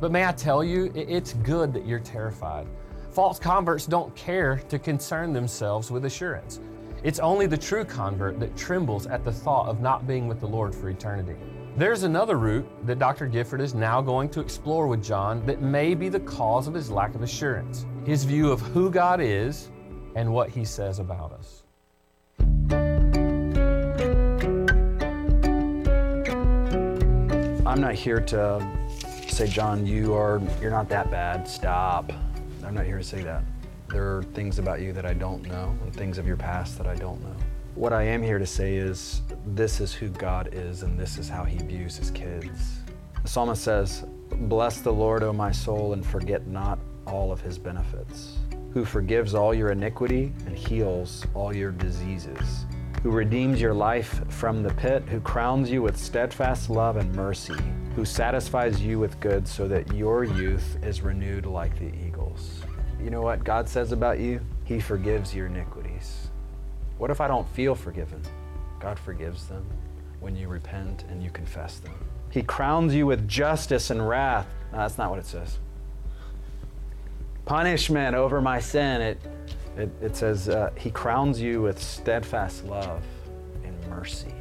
But 0.00 0.10
may 0.10 0.24
I 0.24 0.32
tell 0.32 0.64
you, 0.64 0.90
it's 0.94 1.34
good 1.34 1.72
that 1.74 1.86
you're 1.86 2.00
terrified. 2.00 2.66
False 3.12 3.38
converts 3.38 3.86
don't 3.86 4.14
care 4.16 4.56
to 4.68 4.78
concern 4.78 5.32
themselves 5.32 5.90
with 5.90 6.06
assurance. 6.06 6.60
It's 7.02 7.18
only 7.18 7.46
the 7.46 7.56
true 7.56 7.84
convert 7.84 8.38
that 8.40 8.54
trembles 8.58 9.06
at 9.06 9.24
the 9.24 9.32
thought 9.32 9.68
of 9.68 9.80
not 9.80 10.06
being 10.06 10.28
with 10.28 10.38
the 10.38 10.46
Lord 10.46 10.74
for 10.74 10.90
eternity. 10.90 11.34
There's 11.76 12.02
another 12.02 12.36
root 12.36 12.66
that 12.84 12.98
Dr. 12.98 13.26
Gifford 13.26 13.62
is 13.62 13.74
now 13.74 14.02
going 14.02 14.28
to 14.30 14.40
explore 14.40 14.86
with 14.86 15.02
John 15.02 15.46
that 15.46 15.62
may 15.62 15.94
be 15.94 16.10
the 16.10 16.20
cause 16.20 16.68
of 16.68 16.74
his 16.74 16.90
lack 16.90 17.14
of 17.14 17.22
assurance 17.22 17.86
his 18.04 18.24
view 18.24 18.50
of 18.50 18.60
who 18.60 18.90
God 18.90 19.20
is 19.20 19.70
and 20.16 20.32
what 20.32 20.50
he 20.50 20.64
says 20.64 20.98
about 20.98 21.32
us. 21.32 21.62
I'm 27.66 27.80
not 27.80 27.94
here 27.94 28.20
to 28.20 28.66
say, 29.28 29.46
John, 29.46 29.86
you 29.86 30.14
are 30.14 30.42
you're 30.60 30.70
not 30.70 30.88
that 30.88 31.10
bad. 31.10 31.46
Stop. 31.46 32.12
I'm 32.64 32.74
not 32.74 32.84
here 32.84 32.98
to 32.98 33.04
say 33.04 33.22
that. 33.22 33.42
There 33.92 34.16
are 34.16 34.22
things 34.22 34.58
about 34.58 34.80
you 34.80 34.92
that 34.92 35.04
I 35.04 35.14
don't 35.14 35.42
know, 35.46 35.76
and 35.82 35.94
things 35.94 36.18
of 36.18 36.26
your 36.26 36.36
past 36.36 36.78
that 36.78 36.86
I 36.86 36.94
don't 36.94 37.20
know. 37.22 37.36
What 37.74 37.92
I 37.92 38.02
am 38.02 38.22
here 38.22 38.38
to 38.38 38.46
say 38.46 38.76
is 38.76 39.22
this 39.46 39.80
is 39.80 39.92
who 39.92 40.08
God 40.08 40.50
is, 40.52 40.82
and 40.82 40.98
this 40.98 41.18
is 41.18 41.28
how 41.28 41.44
He 41.44 41.58
views 41.58 41.96
His 41.96 42.10
kids. 42.10 42.80
The 43.22 43.28
psalmist 43.28 43.62
says, 43.62 44.04
Bless 44.30 44.80
the 44.80 44.92
Lord, 44.92 45.22
O 45.22 45.32
my 45.32 45.52
soul, 45.52 45.92
and 45.92 46.04
forget 46.04 46.46
not 46.46 46.78
all 47.06 47.32
of 47.32 47.40
His 47.40 47.58
benefits 47.58 48.38
who 48.72 48.84
forgives 48.84 49.34
all 49.34 49.52
your 49.52 49.70
iniquity 49.70 50.32
and 50.46 50.56
heals 50.56 51.26
all 51.34 51.54
your 51.54 51.72
diseases, 51.72 52.66
who 53.02 53.10
redeems 53.10 53.60
your 53.60 53.74
life 53.74 54.22
from 54.28 54.62
the 54.62 54.72
pit, 54.74 55.02
who 55.08 55.20
crowns 55.20 55.70
you 55.70 55.82
with 55.82 55.96
steadfast 55.96 56.70
love 56.70 56.96
and 56.96 57.12
mercy, 57.14 57.56
who 57.96 58.04
satisfies 58.04 58.80
you 58.80 58.98
with 58.98 59.18
good 59.18 59.46
so 59.46 59.66
that 59.66 59.92
your 59.92 60.24
youth 60.24 60.78
is 60.84 61.02
renewed 61.02 61.46
like 61.46 61.76
the 61.78 61.86
eagles. 61.86 62.09
You 63.02 63.10
know 63.10 63.22
what 63.22 63.44
God 63.44 63.68
says 63.68 63.92
about 63.92 64.18
you? 64.18 64.40
He 64.64 64.80
forgives 64.80 65.34
your 65.34 65.46
iniquities. 65.46 66.28
What 66.98 67.10
if 67.10 67.20
I 67.20 67.28
don't 67.28 67.48
feel 67.50 67.74
forgiven? 67.74 68.22
God 68.78 68.98
forgives 68.98 69.46
them 69.46 69.66
when 70.20 70.36
you 70.36 70.48
repent 70.48 71.04
and 71.08 71.22
you 71.22 71.30
confess 71.30 71.78
them. 71.78 71.94
He 72.30 72.42
crowns 72.42 72.94
you 72.94 73.06
with 73.06 73.26
justice 73.26 73.90
and 73.90 74.06
wrath. 74.06 74.46
No, 74.72 74.78
that's 74.78 74.98
not 74.98 75.10
what 75.10 75.18
it 75.18 75.26
says 75.26 75.58
punishment 77.50 78.14
over 78.14 78.40
my 78.40 78.60
sin. 78.60 79.00
It, 79.00 79.20
it, 79.76 79.90
it 80.00 80.14
says, 80.14 80.48
uh, 80.48 80.70
He 80.76 80.88
crowns 80.88 81.40
you 81.40 81.60
with 81.62 81.82
steadfast 81.82 82.64
love 82.64 83.02
and 83.64 83.88
mercy. 83.88 84.32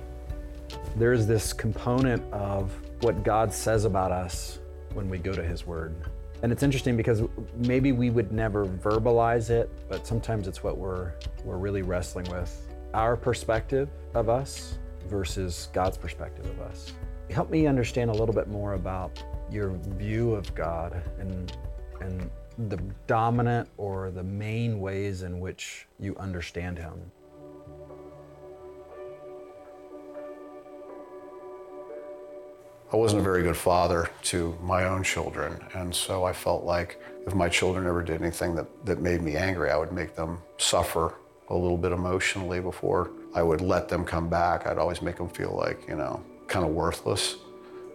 There's 0.96 1.26
this 1.26 1.52
component 1.52 2.22
of 2.32 2.72
what 3.02 3.24
God 3.24 3.52
says 3.52 3.86
about 3.86 4.12
us 4.12 4.60
when 4.94 5.10
we 5.10 5.18
go 5.18 5.34
to 5.34 5.44
His 5.44 5.66
Word. 5.66 5.96
And 6.42 6.52
it's 6.52 6.64
interesting 6.64 6.96
because 6.96 7.24
maybe 7.58 7.92
we 7.92 8.10
would 8.10 8.32
never 8.32 8.66
verbalize 8.66 9.50
it, 9.50 9.70
but 9.90 10.08
sometimes 10.08 10.48
it's 10.48 10.64
what 10.64 10.78
we're, 10.78 11.14
we're 11.44 11.58
really 11.58 11.82
wrestling 11.82 12.30
with 12.30 12.68
our 12.94 13.18
perspective 13.18 13.90
of 14.14 14.30
us 14.30 14.78
versus 15.08 15.70
God's 15.74 15.98
perspective 15.98 16.46
of 16.46 16.62
us. 16.62 16.94
Help 17.30 17.50
me 17.50 17.68
understand 17.68 18.10
a 18.10 18.14
little 18.14 18.34
bit 18.34 18.48
more 18.48 18.74
about 18.74 19.22
your 19.52 19.72
view 19.98 20.34
of 20.34 20.54
God 20.56 21.02
and, 21.20 21.52
and 22.00 22.30
the 22.70 22.78
dominant 23.08 23.70
or 23.78 24.12
the 24.12 24.24
main 24.24 24.80
ways 24.80 25.24
in 25.24 25.40
which 25.40 25.88
you 26.00 26.16
understand 26.18 26.78
Him? 26.78 27.00
I 32.92 32.96
wasn't 32.96 33.22
a 33.22 33.24
very 33.24 33.44
good 33.44 33.58
father 33.58 34.10
to 34.24 34.58
my 34.64 34.86
own 34.86 35.04
children, 35.04 35.64
and 35.76 35.94
so 35.94 36.24
I 36.24 36.34
felt 36.34 36.64
like 36.64 37.00
if 37.28 37.36
my 37.36 37.48
children 37.48 37.86
ever 37.86 38.02
did 38.02 38.20
anything 38.20 38.56
that, 38.56 38.66
that 38.86 39.00
made 39.00 39.22
me 39.22 39.36
angry, 39.36 39.70
I 39.70 39.78
would 39.78 39.92
make 39.92 40.16
them 40.16 40.40
suffer 40.58 41.14
a 41.50 41.56
little 41.56 41.78
bit 41.78 41.92
emotionally 41.92 42.60
before 42.60 43.12
I 43.36 43.44
would 43.44 43.62
let 43.62 43.90
them 43.90 44.04
come 44.04 44.28
back. 44.28 44.66
I'd 44.66 44.80
always 44.80 45.04
make 45.04 45.18
them 45.18 45.30
feel 45.30 45.56
like, 45.56 45.88
you 45.88 45.96
know, 45.96 46.24
kind 46.48 46.66
of 46.66 46.72
worthless. 46.72 47.36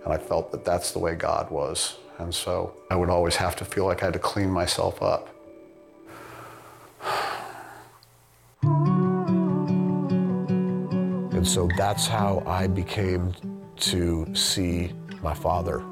And 0.05 0.13
I 0.13 0.19
felt 0.19 0.53
that 0.53 0.65
that's 0.65 0.93
the 0.93 1.01
way 1.01 1.17
God 1.17 1.51
was. 1.51 1.97
And 2.19 2.33
so 2.33 2.75
I 2.91 2.95
would 2.95 3.11
always 3.11 3.35
have 3.37 3.57
to 3.57 3.65
feel 3.65 3.87
like 3.87 4.03
I 4.03 4.07
had 4.07 4.15
to 4.15 4.21
clean 4.21 4.49
myself 4.49 5.03
up. 5.03 5.29
And 11.33 11.47
so 11.47 11.69
that's 11.77 12.07
how 12.07 12.45
I 12.47 12.69
became 12.69 13.35
to 13.91 14.27
see 14.35 14.93
my 15.23 15.35
Father, 15.35 15.85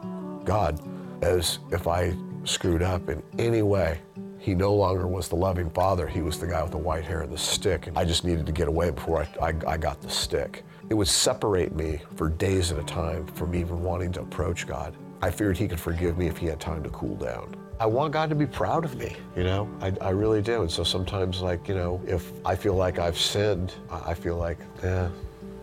God, 0.44 0.80
as 1.22 1.58
if 1.70 1.86
I 1.86 2.14
screwed 2.44 2.82
up 2.82 3.08
in 3.08 3.22
any 3.38 3.62
way, 3.62 4.00
He 4.42 4.56
no 4.56 4.74
longer 4.74 5.06
was 5.06 5.28
the 5.28 5.36
loving 5.36 5.70
father, 5.70 6.08
he 6.08 6.20
was 6.20 6.40
the 6.40 6.48
guy 6.48 6.60
with 6.64 6.72
the 6.72 6.78
white 6.78 7.04
hair 7.04 7.22
and 7.22 7.32
the 7.32 7.38
stick. 7.38 7.86
And 7.86 7.96
I 7.96 8.04
just 8.04 8.24
needed 8.24 8.44
to 8.46 8.50
get 8.50 8.66
away 8.66 8.90
before 8.90 9.22
I, 9.22 9.50
I, 9.50 9.54
I 9.68 9.76
got 9.76 10.02
the 10.02 10.10
stick. 10.10 10.64
It 10.90 10.94
would 10.94 11.06
separate 11.06 11.76
me 11.76 12.00
for 12.16 12.28
days 12.28 12.72
at 12.72 12.78
a 12.80 12.82
time 12.82 13.24
from 13.28 13.54
even 13.54 13.84
wanting 13.84 14.10
to 14.12 14.20
approach 14.20 14.66
God. 14.66 14.96
I 15.22 15.30
feared 15.30 15.56
he 15.56 15.68
could 15.68 15.78
forgive 15.78 16.18
me 16.18 16.26
if 16.26 16.36
he 16.36 16.46
had 16.46 16.58
time 16.58 16.82
to 16.82 16.90
cool 16.90 17.14
down. 17.14 17.54
I 17.78 17.86
want 17.86 18.12
God 18.12 18.30
to 18.30 18.34
be 18.34 18.46
proud 18.46 18.84
of 18.84 18.96
me, 18.96 19.16
you 19.36 19.44
know? 19.44 19.70
I, 19.80 19.92
I 20.00 20.10
really 20.10 20.42
do. 20.42 20.62
And 20.62 20.70
so 20.70 20.82
sometimes, 20.82 21.40
like, 21.40 21.68
you 21.68 21.76
know, 21.76 22.02
if 22.04 22.32
I 22.44 22.56
feel 22.56 22.74
like 22.74 22.98
I've 22.98 23.16
sinned, 23.18 23.72
I 23.90 24.12
feel 24.12 24.36
like, 24.36 24.58
eh, 24.82 25.08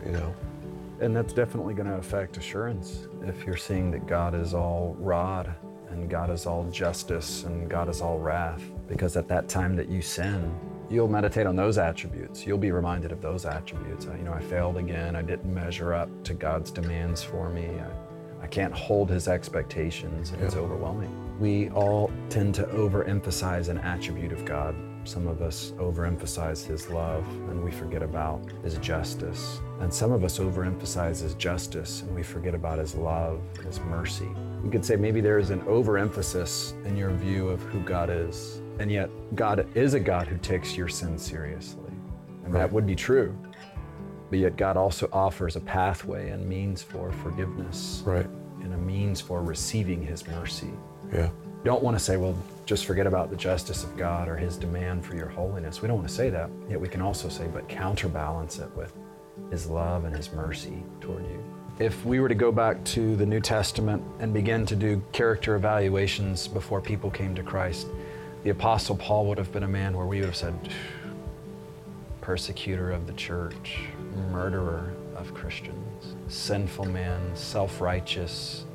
you 0.06 0.14
know. 0.14 0.34
And 1.02 1.16
that's 1.16 1.34
definitely 1.34 1.74
going 1.74 1.88
to 1.88 1.96
affect 1.96 2.38
assurance 2.38 3.08
if 3.24 3.46
you're 3.46 3.56
seeing 3.56 3.90
that 3.92 4.06
God 4.06 4.36
is 4.36 4.54
all 4.54 4.96
rod 5.00 5.56
and 5.90 6.10
God 6.10 6.30
is 6.30 6.46
all 6.46 6.66
justice 6.70 7.44
and 7.44 7.70
God 7.70 7.90
is 7.90 8.02
all 8.02 8.20
wrath. 8.20 8.62
Because 8.88 9.16
at 9.16 9.28
that 9.30 9.48
time 9.48 9.76
that 9.78 9.90
you 9.90 10.02
sin, 10.02 10.54
you'll 10.90 11.08
meditate 11.08 11.48
on 11.48 11.56
those 11.56 11.78
attributes. 11.78 12.46
You'll 12.46 12.58
be 12.58 12.72
reminded 12.72 13.12
of 13.12 13.22
those 13.22 13.46
attributes. 13.46 14.06
You 14.06 14.24
know, 14.24 14.34
I 14.34 14.42
failed 14.42 14.78
again. 14.78 15.16
I 15.16 15.22
didn't 15.22 15.54
measure 15.54 15.94
up 15.94 16.10
to 16.26 16.34
God's 16.34 16.72
demands 16.72 17.24
for 17.24 17.50
me. 17.50 17.70
I, 17.80 18.44
I 18.44 18.48
can't 18.48 18.74
hold 18.74 19.10
his 19.10 19.28
expectations, 19.28 20.32
and 20.32 20.40
yeah. 20.40 20.46
it's 20.48 20.56
overwhelming. 20.56 21.14
We 21.40 21.70
all 21.70 22.12
tend 22.30 22.56
to 22.56 22.64
overemphasize 22.64 23.70
an 23.70 23.78
attribute 23.80 24.32
of 24.32 24.46
God. 24.46 24.76
Some 25.10 25.28
of 25.28 25.42
us 25.42 25.74
overemphasize 25.80 26.64
his 26.64 26.88
love 26.92 27.28
and 27.50 27.64
we 27.64 27.72
forget 27.72 28.04
about 28.04 28.44
his 28.62 28.78
justice. 28.78 29.60
And 29.80 29.92
some 29.92 30.12
of 30.12 30.24
us 30.24 30.38
overemphasize 30.38 31.24
his 31.24 31.34
justice 31.34 32.04
and 32.04 32.14
we 32.14 32.22
forget 32.22 32.54
about 32.54 32.78
his 32.78 32.94
love, 32.94 33.42
his 33.66 33.80
mercy. 33.80 34.30
We 34.64 34.70
could 34.70 34.86
say 34.86 34.98
maybe 34.98 35.20
there 35.20 35.40
is 35.40 35.50
an 35.50 35.64
overemphasis 35.64 36.76
in 36.86 36.96
your 36.96 37.10
view 37.10 37.50
of 37.50 37.60
who 37.64 37.80
God 37.80 38.12
is. 38.12 38.62
And 38.78 38.92
yet, 38.92 39.10
God 39.36 39.68
is 39.76 39.96
a 39.96 40.00
God 40.00 40.28
who 40.28 40.38
takes 40.38 40.78
your 40.78 40.88
sin 40.88 41.18
seriously. 41.18 41.92
And 42.46 42.54
right. 42.54 42.60
that 42.60 42.72
would 42.72 42.86
be 42.86 42.96
true. 42.96 43.36
But 44.30 44.38
yet, 44.38 44.58
God 44.58 44.78
also 44.78 45.10
offers 45.12 45.56
a 45.56 45.62
pathway 45.62 46.30
and 46.30 46.48
means 46.48 46.84
for 46.84 47.12
forgiveness. 47.12 48.04
Right. 48.06 48.28
And 48.62 48.76
a 48.76 48.78
means 48.78 49.20
for 49.20 49.42
receiving 49.42 50.04
his 50.04 50.28
mercy. 50.28 50.72
Yeah. 51.12 51.32
Don't 51.64 51.84
want 51.84 51.98
to 51.98 52.04
say, 52.04 52.16
well, 52.16 52.36
just 52.66 52.86
forget 52.86 53.06
about 53.06 53.30
the 53.30 53.36
justice 53.36 53.84
of 53.84 53.98
God 53.98 54.30
or 54.30 54.38
his 54.38 54.56
demand 54.56 55.06
for 55.06 55.16
your 55.16 55.28
holiness. 55.28 55.82
We 55.82 55.88
don't 55.88 55.98
want 55.98 56.08
to 56.08 56.14
say 56.14 56.30
that. 56.30 56.50
Yet 56.70 56.80
we 56.80 56.88
can 56.88 57.02
also 57.02 57.28
say, 57.28 57.48
but 57.48 57.68
counterbalance 57.68 58.60
it 58.60 58.70
with 58.78 58.94
his 59.52 59.68
love 59.68 60.06
and 60.06 60.16
his 60.16 60.32
mercy 60.32 60.84
toward 61.02 61.24
you. 61.24 61.44
If 61.80 62.06
we 62.06 62.20
were 62.20 62.30
to 62.30 62.36
go 62.36 62.52
back 62.52 62.84
to 62.86 63.16
the 63.16 63.26
New 63.26 63.40
Testament 63.40 64.04
and 64.20 64.34
begin 64.34 64.66
to 64.68 64.76
do 64.76 65.02
character 65.12 65.56
evaluations 65.56 66.48
before 66.48 66.82
people 66.82 67.10
came 67.10 67.34
to 67.36 67.44
Christ, 67.44 67.88
the 68.44 68.52
Apostle 68.52 68.96
Paul 68.96 69.26
would 69.28 69.38
have 69.38 69.52
been 69.52 69.64
a 69.64 69.68
man 69.68 69.96
where 69.98 70.06
we 70.06 70.18
would 70.20 70.28
have 70.28 70.36
said, 70.36 70.54
persecutor 72.22 72.92
of 72.92 73.08
the 73.08 73.14
church, 73.14 73.80
murderer 74.32 74.94
of 75.16 75.34
Christians, 75.34 76.16
sinful 76.28 76.86
man, 76.86 77.36
self 77.36 77.82
righteous, 77.82 78.66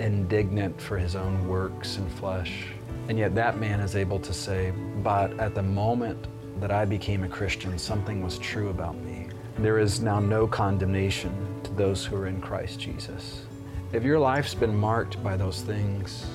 indignant 0.00 0.80
for 0.80 0.98
his 0.98 1.14
own 1.14 1.46
works 1.46 1.96
and 1.96 2.10
flesh. 2.12 2.66
And 3.08 3.18
yet 3.18 3.34
that 3.34 3.58
man 3.58 3.80
is 3.80 3.96
able 3.96 4.18
to 4.20 4.32
say, 4.32 4.72
but 5.02 5.38
at 5.38 5.54
the 5.54 5.62
moment 5.62 6.26
that 6.60 6.70
I 6.70 6.84
became 6.84 7.22
a 7.22 7.28
Christian, 7.28 7.78
something 7.78 8.22
was 8.22 8.38
true 8.38 8.70
about 8.70 8.96
me. 8.96 9.28
There 9.58 9.78
is 9.78 10.00
now 10.00 10.20
no 10.20 10.46
condemnation 10.46 11.32
to 11.64 11.72
those 11.72 12.04
who 12.04 12.16
are 12.16 12.26
in 12.26 12.40
Christ 12.40 12.80
Jesus. 12.80 13.44
If 13.92 14.04
your 14.04 14.18
life's 14.18 14.54
been 14.54 14.74
marked 14.74 15.22
by 15.22 15.36
those 15.36 15.62
things, 15.62 16.26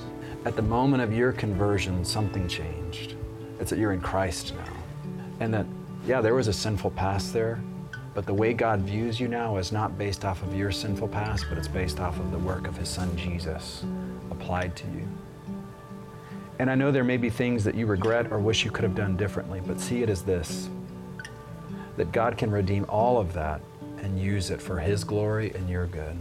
at 0.46 0.56
the 0.56 0.62
moment 0.62 1.02
of 1.02 1.14
your 1.14 1.32
conversion, 1.32 2.06
something 2.06 2.48
changed. 2.48 3.16
It's 3.60 3.70
that 3.70 3.80
you're 3.80 3.94
in 3.94 4.02
Christ 4.02 4.54
now. 4.56 4.74
And 5.40 5.54
that, 5.54 5.66
yeah, 6.06 6.22
there 6.22 6.36
was 6.36 6.48
a 6.48 6.54
sinful 6.54 6.92
past 6.92 7.34
there, 7.34 7.62
but 8.16 8.26
the 8.26 8.34
way 8.34 8.54
God 8.54 8.80
views 8.80 9.20
you 9.20 9.28
now 9.28 9.58
is 9.58 9.74
not 9.74 9.98
based 9.98 10.24
off 10.24 10.42
of 10.42 10.56
your 10.56 10.72
sinful 10.72 11.10
past, 11.10 11.48
but 11.50 11.58
it's 11.58 11.68
based 11.68 12.00
off 12.00 12.18
of 12.18 12.32
the 12.32 12.38
work 12.40 12.66
of 12.66 12.78
His 12.78 12.88
Son 12.88 13.16
Jesus 13.18 13.84
applied 14.32 14.74
to 14.78 14.86
you. 14.88 15.06
And 16.58 16.72
I 16.72 16.76
know 16.76 16.94
there 16.94 17.04
may 17.04 17.18
be 17.18 17.30
things 17.30 17.66
that 17.66 17.76
you 17.76 17.86
regret 17.86 18.32
or 18.32 18.40
wish 18.40 18.64
you 18.64 18.72
could 18.72 18.86
have 18.86 18.96
done 18.96 19.18
differently, 19.18 19.62
but 19.68 19.82
see 19.82 20.02
it 20.02 20.10
as 20.10 20.24
this 20.24 20.70
that 21.98 22.12
God 22.14 22.38
can 22.38 22.52
redeem 22.52 22.86
all 22.90 23.18
of 23.18 23.34
that 23.34 23.62
and 24.02 24.20
use 24.20 24.50
it 24.50 24.62
for 24.62 24.80
His 24.80 25.04
glory 25.04 25.54
and 25.54 25.70
your 25.70 25.86
good. 25.86 26.18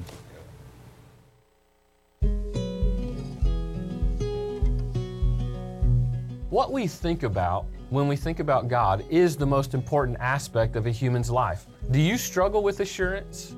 What 6.51 6.73
we 6.73 6.87
think 6.87 7.25
about 7.25 7.67
when 7.95 8.09
we 8.09 8.17
think 8.17 8.41
about 8.41 8.67
God 8.67 9.05
is 9.09 9.37
the 9.37 9.47
most 9.47 9.73
important 9.73 10.19
aspect 10.19 10.75
of 10.75 10.87
a 10.87 10.91
human's 10.91 11.31
life. 11.31 11.67
Do 11.93 12.01
you 12.01 12.19
struggle 12.19 12.61
with 12.61 12.81
assurance? 12.81 13.55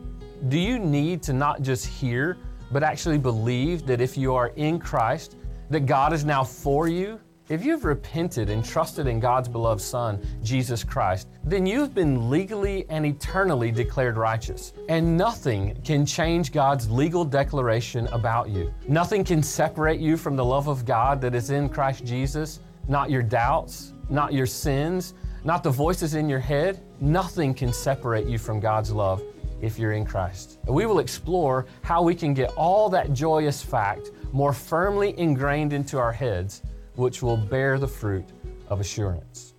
Do 0.48 0.58
you 0.58 0.78
need 0.78 1.22
to 1.22 1.32
not 1.32 1.62
just 1.62 1.86
hear, 1.86 2.36
but 2.70 2.82
actually 2.82 3.16
believe 3.16 3.86
that 3.86 4.02
if 4.02 4.18
you 4.18 4.34
are 4.34 4.48
in 4.56 4.78
Christ, 4.78 5.36
that 5.70 5.86
God 5.86 6.12
is 6.12 6.26
now 6.26 6.44
for 6.44 6.86
you 6.86 7.18
if 7.48 7.64
you've 7.64 7.84
repented 7.84 8.50
and 8.50 8.64
trusted 8.64 9.06
in 9.06 9.20
God's 9.20 9.48
beloved 9.48 9.80
Son, 9.80 10.20
Jesus 10.42 10.82
Christ, 10.82 11.28
then 11.44 11.64
you've 11.64 11.94
been 11.94 12.28
legally 12.28 12.84
and 12.88 13.06
eternally 13.06 13.70
declared 13.70 14.16
righteous. 14.16 14.72
And 14.88 15.16
nothing 15.16 15.80
can 15.84 16.04
change 16.04 16.50
God's 16.50 16.90
legal 16.90 17.24
declaration 17.24 18.08
about 18.08 18.48
you. 18.48 18.74
Nothing 18.88 19.22
can 19.22 19.44
separate 19.44 20.00
you 20.00 20.16
from 20.16 20.34
the 20.34 20.44
love 20.44 20.66
of 20.66 20.84
God 20.84 21.20
that 21.20 21.36
is 21.36 21.50
in 21.50 21.68
Christ 21.68 22.04
Jesus, 22.04 22.58
not 22.88 23.10
your 23.10 23.22
doubts, 23.22 23.92
not 24.08 24.32
your 24.32 24.46
sins, 24.46 25.14
not 25.44 25.62
the 25.62 25.70
voices 25.70 26.14
in 26.14 26.28
your 26.28 26.38
head. 26.38 26.80
Nothing 27.00 27.54
can 27.54 27.72
separate 27.72 28.26
you 28.26 28.38
from 28.38 28.60
God's 28.60 28.90
love 28.90 29.22
if 29.60 29.78
you're 29.78 29.92
in 29.92 30.04
Christ. 30.04 30.58
We 30.66 30.86
will 30.86 30.98
explore 30.98 31.66
how 31.82 32.02
we 32.02 32.14
can 32.14 32.34
get 32.34 32.50
all 32.56 32.88
that 32.90 33.12
joyous 33.12 33.62
fact 33.62 34.10
more 34.32 34.52
firmly 34.52 35.18
ingrained 35.18 35.72
into 35.72 35.98
our 35.98 36.12
heads 36.12 36.62
which 36.96 37.22
will 37.22 37.36
bear 37.36 37.78
the 37.78 37.88
fruit 37.88 38.26
of 38.68 38.80
assurance. 38.80 39.54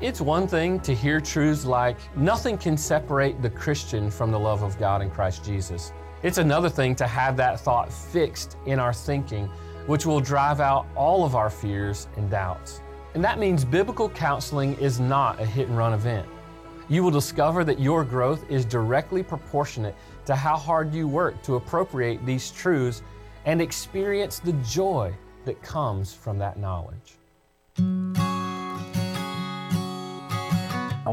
It's 0.00 0.20
one 0.20 0.46
thing 0.46 0.78
to 0.80 0.94
hear 0.94 1.20
truths 1.20 1.64
like, 1.64 1.96
nothing 2.16 2.56
can 2.56 2.76
separate 2.76 3.42
the 3.42 3.50
Christian 3.50 4.12
from 4.12 4.30
the 4.30 4.38
love 4.38 4.62
of 4.62 4.78
God 4.78 5.02
in 5.02 5.10
Christ 5.10 5.44
Jesus. 5.44 5.92
It's 6.22 6.38
another 6.38 6.68
thing 6.68 6.94
to 6.96 7.06
have 7.08 7.36
that 7.38 7.58
thought 7.58 7.92
fixed 7.92 8.56
in 8.64 8.78
our 8.78 8.92
thinking, 8.92 9.46
which 9.86 10.06
will 10.06 10.20
drive 10.20 10.60
out 10.60 10.86
all 10.94 11.24
of 11.24 11.34
our 11.34 11.50
fears 11.50 12.06
and 12.16 12.30
doubts. 12.30 12.80
And 13.14 13.24
that 13.24 13.40
means 13.40 13.64
biblical 13.64 14.08
counseling 14.08 14.76
is 14.78 15.00
not 15.00 15.40
a 15.40 15.44
hit 15.44 15.66
and 15.66 15.76
run 15.76 15.94
event. 15.94 16.28
You 16.88 17.02
will 17.02 17.10
discover 17.10 17.64
that 17.64 17.80
your 17.80 18.04
growth 18.04 18.48
is 18.48 18.64
directly 18.64 19.24
proportionate 19.24 19.96
to 20.26 20.36
how 20.36 20.56
hard 20.56 20.94
you 20.94 21.08
work 21.08 21.42
to 21.42 21.56
appropriate 21.56 22.24
these 22.24 22.52
truths 22.52 23.02
and 23.46 23.60
experience 23.60 24.38
the 24.38 24.52
joy 24.64 25.12
that 25.44 25.60
comes 25.60 26.14
from 26.14 26.38
that 26.38 26.56
knowledge. 26.56 27.18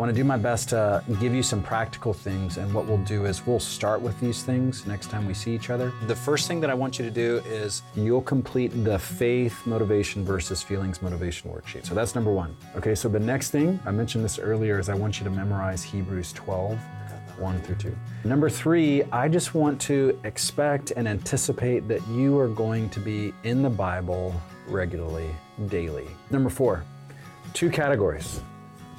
Want 0.06 0.16
to 0.16 0.22
do 0.22 0.28
my 0.28 0.38
best 0.38 0.70
to 0.70 1.04
give 1.20 1.34
you 1.34 1.42
some 1.42 1.64
practical 1.64 2.14
things, 2.14 2.58
and 2.58 2.72
what 2.76 2.86
we'll 2.86 3.04
do 3.06 3.26
is 3.26 3.44
we'll 3.48 3.60
start 3.60 4.00
with 4.00 4.20
these 4.20 4.44
things 4.44 4.86
next 4.86 5.10
time 5.10 5.26
we 5.26 5.34
see 5.34 5.56
each 5.56 5.72
other. 5.72 5.92
The 6.06 6.16
first 6.16 6.48
thing 6.48 6.60
that 6.60 6.70
I 6.70 6.76
want 6.76 7.00
you 7.00 7.06
to 7.06 7.10
do 7.10 7.42
is 7.48 7.82
you'll 7.96 8.22
complete 8.22 8.68
the 8.84 9.00
faith 9.00 9.66
motivation 9.66 10.24
versus 10.24 10.62
feelings 10.62 11.02
motivation 11.02 11.50
worksheet. 11.50 11.88
So 11.88 11.96
that's 11.96 12.14
number 12.14 12.32
one. 12.32 12.56
Okay, 12.76 12.94
so 12.94 13.10
the 13.10 13.20
next 13.20 13.50
thing, 13.50 13.80
I 13.84 13.90
mentioned 13.90 14.24
this 14.24 14.38
earlier, 14.38 14.78
is 14.78 14.90
I 14.90 14.94
want 14.94 15.20
you 15.20 15.24
to 15.24 15.32
memorize 15.32 15.82
Hebrews 15.82 16.34
12. 16.34 16.80
1 17.40 17.62
through 17.64 17.76
2. 17.76 17.98
Number 18.24 18.50
three, 18.50 19.04
I 19.12 19.28
just 19.28 19.54
want 19.54 19.82
to 19.82 20.18
expect 20.24 20.94
and 20.96 21.06
anticipate 21.06 21.86
that 21.90 22.08
you 22.08 22.40
are 22.40 22.48
going 22.48 22.90
to 22.92 23.02
be 23.02 23.34
in 23.44 23.62
the 23.62 23.70
Bible 23.70 24.34
regularly, 24.70 25.36
daily. 25.68 26.08
Number 26.30 26.50
four, 26.50 26.86
two 27.52 27.70
categories 27.70 28.40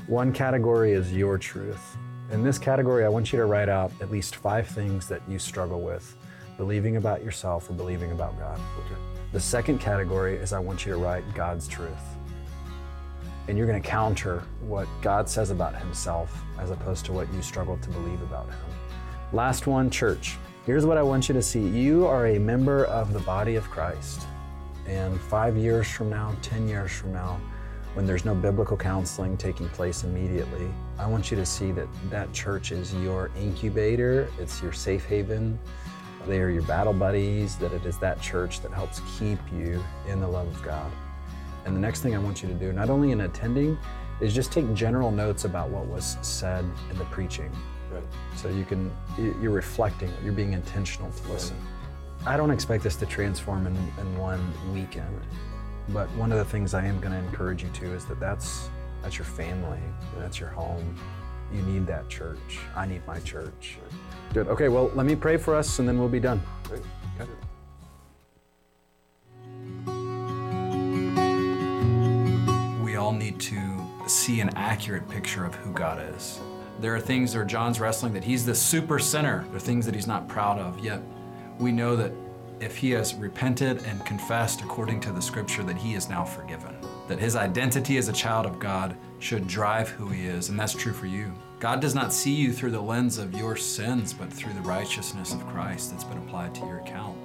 one 0.08 0.32
category 0.32 0.92
is 0.92 1.12
your 1.12 1.36
truth. 1.36 1.96
In 2.30 2.44
this 2.44 2.58
category, 2.58 3.04
I 3.04 3.08
want 3.08 3.32
you 3.32 3.38
to 3.38 3.44
write 3.44 3.68
out 3.68 3.90
at 4.00 4.10
least 4.10 4.36
five 4.36 4.68
things 4.68 5.08
that 5.08 5.20
you 5.28 5.38
struggle 5.38 5.80
with 5.80 6.16
believing 6.56 6.96
about 6.96 7.24
yourself 7.24 7.68
or 7.68 7.72
believing 7.74 8.12
about 8.12 8.38
God. 8.38 8.58
Okay. 8.78 9.00
The 9.32 9.40
second 9.40 9.78
category 9.78 10.36
is 10.36 10.52
I 10.52 10.58
want 10.58 10.86
you 10.86 10.92
to 10.92 10.98
write 10.98 11.22
God's 11.34 11.66
truth. 11.66 11.90
And 13.48 13.58
you're 13.58 13.66
going 13.66 13.80
to 13.80 13.88
counter 13.88 14.44
what 14.60 14.88
God 15.02 15.28
says 15.28 15.50
about 15.50 15.74
Himself 15.74 16.40
as 16.58 16.70
opposed 16.70 17.04
to 17.06 17.12
what 17.12 17.32
you 17.34 17.42
struggle 17.42 17.76
to 17.76 17.90
believe 17.90 18.22
about 18.22 18.46
Him. 18.46 18.58
Last 19.32 19.66
one, 19.66 19.90
church. 19.90 20.36
Here's 20.64 20.86
what 20.86 20.98
I 20.98 21.02
want 21.02 21.28
you 21.28 21.32
to 21.34 21.42
see 21.42 21.60
you 21.60 22.06
are 22.06 22.28
a 22.28 22.38
member 22.38 22.84
of 22.86 23.12
the 23.12 23.20
body 23.20 23.56
of 23.56 23.64
Christ. 23.70 24.22
And 24.86 25.20
five 25.20 25.56
years 25.56 25.88
from 25.90 26.10
now, 26.10 26.34
10 26.42 26.68
years 26.68 26.92
from 26.92 27.12
now, 27.12 27.40
when 27.96 28.04
there's 28.04 28.26
no 28.26 28.34
biblical 28.34 28.76
counseling 28.76 29.38
taking 29.38 29.70
place 29.70 30.04
immediately, 30.04 30.68
I 30.98 31.06
want 31.06 31.30
you 31.30 31.36
to 31.38 31.46
see 31.46 31.72
that 31.72 31.88
that 32.10 32.30
church 32.34 32.70
is 32.70 32.92
your 32.96 33.30
incubator, 33.40 34.30
it's 34.38 34.60
your 34.60 34.74
safe 34.74 35.06
haven. 35.06 35.58
They 36.26 36.40
are 36.40 36.50
your 36.50 36.64
battle 36.64 36.92
buddies, 36.92 37.56
that 37.56 37.72
it 37.72 37.86
is 37.86 37.96
that 38.00 38.20
church 38.20 38.60
that 38.60 38.70
helps 38.70 39.00
keep 39.18 39.38
you 39.50 39.82
in 40.06 40.20
the 40.20 40.28
love 40.28 40.46
of 40.46 40.62
God. 40.62 40.92
And 41.64 41.74
the 41.74 41.80
next 41.80 42.02
thing 42.02 42.14
I 42.14 42.18
want 42.18 42.42
you 42.42 42.48
to 42.48 42.54
do, 42.54 42.70
not 42.70 42.90
only 42.90 43.12
in 43.12 43.22
attending, 43.22 43.78
is 44.20 44.34
just 44.34 44.52
take 44.52 44.70
general 44.74 45.10
notes 45.10 45.46
about 45.46 45.70
what 45.70 45.86
was 45.86 46.18
said 46.20 46.66
in 46.90 46.98
the 46.98 47.04
preaching. 47.06 47.50
Right. 47.90 48.02
So 48.36 48.50
you 48.50 48.66
can, 48.66 48.94
you're 49.16 49.52
reflecting, 49.52 50.12
you're 50.22 50.34
being 50.34 50.52
intentional 50.52 51.10
to 51.10 51.32
listen. 51.32 51.56
Right. 52.26 52.34
I 52.34 52.36
don't 52.36 52.50
expect 52.50 52.82
this 52.82 52.96
to 52.96 53.06
transform 53.06 53.66
in, 53.66 53.74
in 53.74 54.18
one 54.18 54.52
weekend. 54.74 55.22
But 55.90 56.08
one 56.16 56.32
of 56.32 56.38
the 56.38 56.44
things 56.44 56.74
I 56.74 56.84
am 56.84 57.00
going 57.00 57.12
to 57.12 57.18
encourage 57.18 57.62
you 57.62 57.70
to 57.70 57.92
is 57.94 58.04
that 58.06 58.18
that's 58.18 58.68
that's 59.02 59.18
your 59.18 59.24
family, 59.24 59.78
that's 60.18 60.40
your 60.40 60.48
home. 60.48 60.96
You 61.52 61.62
need 61.62 61.86
that 61.86 62.08
church. 62.08 62.58
I 62.74 62.86
need 62.86 63.06
my 63.06 63.20
church. 63.20 63.78
Good. 64.34 64.48
Okay. 64.48 64.68
Well, 64.68 64.90
let 64.94 65.06
me 65.06 65.14
pray 65.14 65.36
for 65.36 65.54
us, 65.54 65.78
and 65.78 65.88
then 65.88 65.98
we'll 65.98 66.08
be 66.08 66.18
done. 66.18 66.42
We 72.84 72.96
all 72.96 73.12
need 73.12 73.38
to 73.38 73.86
see 74.08 74.40
an 74.40 74.50
accurate 74.56 75.08
picture 75.08 75.44
of 75.44 75.54
who 75.54 75.72
God 75.72 76.02
is. 76.16 76.40
There 76.80 76.94
are 76.94 77.00
things 77.00 77.34
where 77.34 77.44
John's 77.44 77.78
wrestling 77.78 78.12
that 78.14 78.24
he's 78.24 78.44
the 78.44 78.54
super 78.54 78.98
sinner. 78.98 79.44
There 79.48 79.56
are 79.56 79.60
things 79.60 79.86
that 79.86 79.94
he's 79.94 80.08
not 80.08 80.26
proud 80.26 80.58
of. 80.58 80.80
Yet 80.80 81.00
we 81.60 81.70
know 81.70 81.94
that 81.94 82.12
if 82.60 82.76
he 82.76 82.90
has 82.90 83.14
repented 83.14 83.82
and 83.84 84.04
confessed 84.06 84.62
according 84.62 85.00
to 85.00 85.12
the 85.12 85.20
scripture 85.20 85.62
that 85.62 85.76
he 85.76 85.94
is 85.94 86.08
now 86.08 86.24
forgiven. 86.24 86.74
That 87.08 87.18
his 87.18 87.36
identity 87.36 87.98
as 87.98 88.08
a 88.08 88.12
child 88.12 88.46
of 88.46 88.58
God 88.58 88.96
should 89.18 89.46
drive 89.46 89.88
who 89.88 90.08
he 90.08 90.26
is, 90.26 90.48
and 90.48 90.58
that's 90.58 90.72
true 90.72 90.92
for 90.92 91.06
you. 91.06 91.34
God 91.58 91.80
does 91.80 91.94
not 91.94 92.12
see 92.12 92.34
you 92.34 92.52
through 92.52 92.72
the 92.72 92.80
lens 92.80 93.18
of 93.18 93.34
your 93.34 93.56
sins, 93.56 94.12
but 94.12 94.32
through 94.32 94.52
the 94.54 94.60
righteousness 94.60 95.32
of 95.32 95.46
Christ 95.48 95.90
that's 95.90 96.04
been 96.04 96.18
applied 96.18 96.54
to 96.56 96.66
your 96.66 96.78
account. 96.78 97.16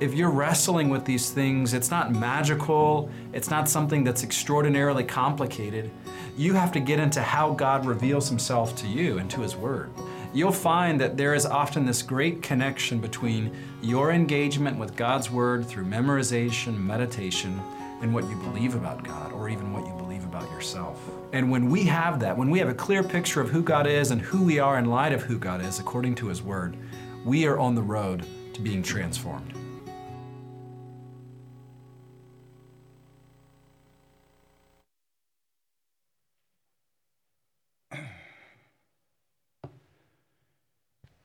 If 0.00 0.14
you're 0.14 0.30
wrestling 0.30 0.88
with 0.88 1.04
these 1.04 1.30
things, 1.30 1.72
it's 1.72 1.90
not 1.90 2.12
magical, 2.12 3.08
it's 3.32 3.50
not 3.50 3.68
something 3.68 4.02
that's 4.02 4.24
extraordinarily 4.24 5.04
complicated. 5.04 5.90
You 6.36 6.54
have 6.54 6.72
to 6.72 6.80
get 6.80 6.98
into 6.98 7.22
how 7.22 7.52
God 7.52 7.86
reveals 7.86 8.28
himself 8.28 8.74
to 8.76 8.88
you 8.88 9.18
and 9.18 9.30
to 9.30 9.40
his 9.40 9.54
word 9.54 9.90
you'll 10.34 10.52
find 10.52 11.00
that 11.00 11.16
there 11.16 11.34
is 11.34 11.46
often 11.46 11.86
this 11.86 12.02
great 12.02 12.42
connection 12.42 12.98
between 13.00 13.56
your 13.80 14.10
engagement 14.10 14.78
with 14.78 14.96
God's 14.96 15.30
Word 15.30 15.64
through 15.66 15.84
memorization, 15.84 16.76
meditation, 16.76 17.62
and 18.02 18.12
what 18.12 18.28
you 18.28 18.36
believe 18.36 18.74
about 18.74 19.04
God, 19.04 19.32
or 19.32 19.48
even 19.48 19.72
what 19.72 19.86
you 19.86 19.94
believe 19.94 20.24
about 20.24 20.50
yourself. 20.50 21.00
And 21.32 21.50
when 21.50 21.70
we 21.70 21.84
have 21.84 22.20
that, 22.20 22.36
when 22.36 22.50
we 22.50 22.58
have 22.58 22.68
a 22.68 22.74
clear 22.74 23.02
picture 23.02 23.40
of 23.40 23.48
who 23.48 23.62
God 23.62 23.86
is 23.86 24.10
and 24.10 24.20
who 24.20 24.42
we 24.44 24.58
are 24.58 24.78
in 24.78 24.86
light 24.86 25.12
of 25.12 25.22
who 25.22 25.38
God 25.38 25.64
is 25.64 25.78
according 25.78 26.16
to 26.16 26.26
His 26.26 26.42
Word, 26.42 26.76
we 27.24 27.46
are 27.46 27.58
on 27.58 27.74
the 27.74 27.82
road 27.82 28.24
to 28.54 28.60
being 28.60 28.82
transformed. 28.82 29.63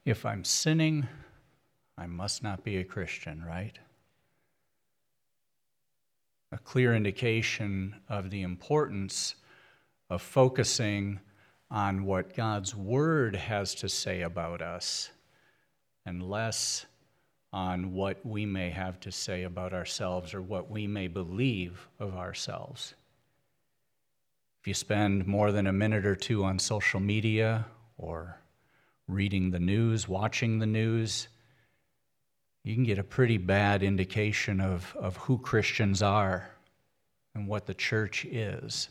If 0.09 0.25
I'm 0.25 0.43
sinning, 0.43 1.07
I 1.95 2.07
must 2.07 2.41
not 2.41 2.63
be 2.63 2.77
a 2.77 2.83
Christian, 2.83 3.45
right? 3.45 3.77
A 6.51 6.57
clear 6.57 6.95
indication 6.95 7.95
of 8.09 8.31
the 8.31 8.41
importance 8.41 9.35
of 10.09 10.23
focusing 10.23 11.19
on 11.69 12.05
what 12.05 12.35
God's 12.35 12.75
Word 12.75 13.35
has 13.35 13.75
to 13.75 13.87
say 13.87 14.23
about 14.23 14.63
us 14.63 15.11
and 16.07 16.27
less 16.27 16.87
on 17.53 17.93
what 17.93 18.25
we 18.25 18.47
may 18.47 18.71
have 18.71 18.99
to 19.01 19.11
say 19.11 19.43
about 19.43 19.73
ourselves 19.73 20.33
or 20.33 20.41
what 20.41 20.71
we 20.71 20.87
may 20.87 21.07
believe 21.07 21.87
of 21.99 22.15
ourselves. 22.15 22.95
If 24.59 24.67
you 24.67 24.73
spend 24.73 25.27
more 25.27 25.51
than 25.51 25.67
a 25.67 25.71
minute 25.71 26.07
or 26.07 26.15
two 26.15 26.43
on 26.43 26.57
social 26.57 26.99
media 26.99 27.67
or 27.99 28.39
reading 29.09 29.49
the 29.49 29.59
news, 29.59 30.07
watching 30.07 30.59
the 30.59 30.67
news, 30.67 31.27
you 32.63 32.75
can 32.75 32.83
get 32.83 32.99
a 32.99 33.03
pretty 33.03 33.37
bad 33.37 33.81
indication 33.81 34.61
of, 34.61 34.95
of 34.99 35.17
who 35.17 35.39
Christians 35.39 36.03
are 36.03 36.49
and 37.33 37.47
what 37.47 37.65
the 37.65 37.73
church 37.73 38.23
is. 38.25 38.89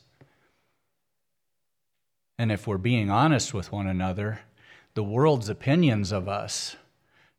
And 2.39 2.51
if 2.51 2.67
we're 2.67 2.79
being 2.79 3.11
honest 3.11 3.55
with 3.55 3.71
one 3.71 3.87
another, 3.87 4.41
the 4.95 5.03
world's 5.03 5.49
opinions 5.49 6.11
of 6.11 6.29
us 6.29 6.77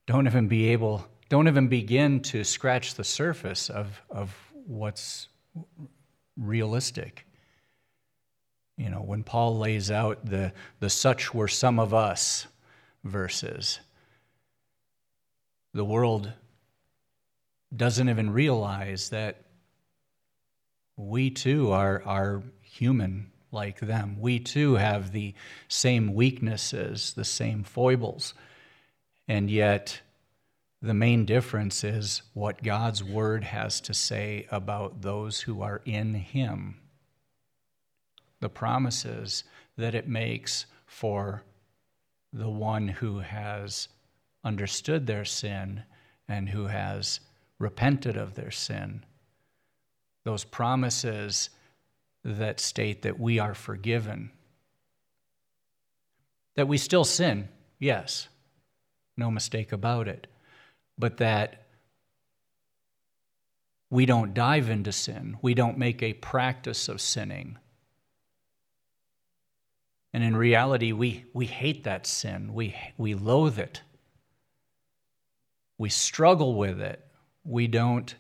don't 0.08 0.28
even 0.28 0.48
be 0.48 0.70
able, 0.70 1.06
don't 1.28 1.48
even 1.48 1.68
begin 1.68 2.22
to 2.22 2.44
scratch 2.44 2.96
the 2.96 3.04
surface 3.04 3.70
of, 3.70 4.02
of 4.10 4.34
what's 4.66 5.28
realistic. 6.38 7.26
You 8.78 8.90
know, 8.90 9.02
when 9.02 9.24
Paul 9.24 9.58
lays 9.58 9.92
out 9.92 10.26
the, 10.26 10.54
the 10.80 10.90
such 10.90 11.34
were 11.34 11.50
some 11.50 11.80
of 11.80 11.94
us, 11.94 12.48
verses. 13.04 13.80
The 15.74 15.86
world 15.86 16.32
doesn't 17.76 18.10
even 18.10 18.32
realize 18.32 19.10
that 19.10 19.44
we 20.98 21.30
too 21.30 21.72
are, 21.72 22.04
are 22.06 22.44
human 22.62 23.32
like 23.52 23.80
them. 23.80 24.18
We 24.20 24.40
too 24.40 24.76
have 24.76 25.12
the 25.12 25.34
same 25.68 26.14
weaknesses, 26.14 27.14
the 27.14 27.26
same 27.26 27.64
foibles. 27.64 28.34
And 29.28 29.50
yet, 29.50 30.02
the 30.82 30.94
main 30.94 31.26
difference 31.26 31.84
is 31.84 32.22
what 32.34 32.64
God's 32.64 33.04
word 33.04 33.44
has 33.44 33.82
to 33.82 33.94
say 33.94 34.48
about 34.50 35.02
those 35.02 35.42
who 35.42 35.62
are 35.62 35.82
in 35.86 36.14
Him. 36.14 36.80
The 38.40 38.50
promises 38.50 39.44
that 39.78 39.94
it 39.94 40.08
makes 40.08 40.66
for 40.86 41.44
the 42.32 42.50
one 42.50 42.88
who 42.88 43.20
has 43.20 43.88
understood 44.44 45.08
their 45.08 45.26
sin 45.26 45.84
and 46.28 46.50
who 46.50 46.68
has 46.68 47.20
repented 47.58 48.16
of 48.16 48.36
their 48.36 48.52
sin. 48.52 49.04
Those 50.24 50.44
promises 50.44 51.50
that 52.24 52.60
state 52.60 53.02
that 53.02 53.20
we 53.20 53.40
are 53.40 53.54
forgiven. 53.54 54.32
That 56.56 56.68
we 56.68 56.78
still 56.78 57.06
sin, 57.06 57.50
yes, 57.80 58.28
no 59.18 59.32
mistake 59.32 59.72
about 59.72 60.08
it, 60.08 60.28
but 60.98 61.18
that 61.18 61.64
we 63.90 64.06
don't 64.06 64.34
dive 64.34 64.70
into 64.70 64.92
sin, 64.92 65.38
we 65.42 65.54
don't 65.54 65.78
make 65.78 66.04
a 66.04 66.14
practice 66.14 66.88
of 66.90 67.02
sinning 67.02 67.58
and 70.14 70.24
in 70.24 70.36
reality, 70.36 70.92
we, 70.92 71.26
we 71.34 71.46
hate 71.46 71.84
that 71.84 72.08
sin. 72.08 72.54
We, 72.54 72.76
we 72.98 73.14
loathe 73.14 73.60
it. 73.60 73.82
We 75.78 75.90
struggle 75.90 76.56
with 76.56 76.82
it. 76.82 77.06
We 77.44 77.68
don't 77.68 78.14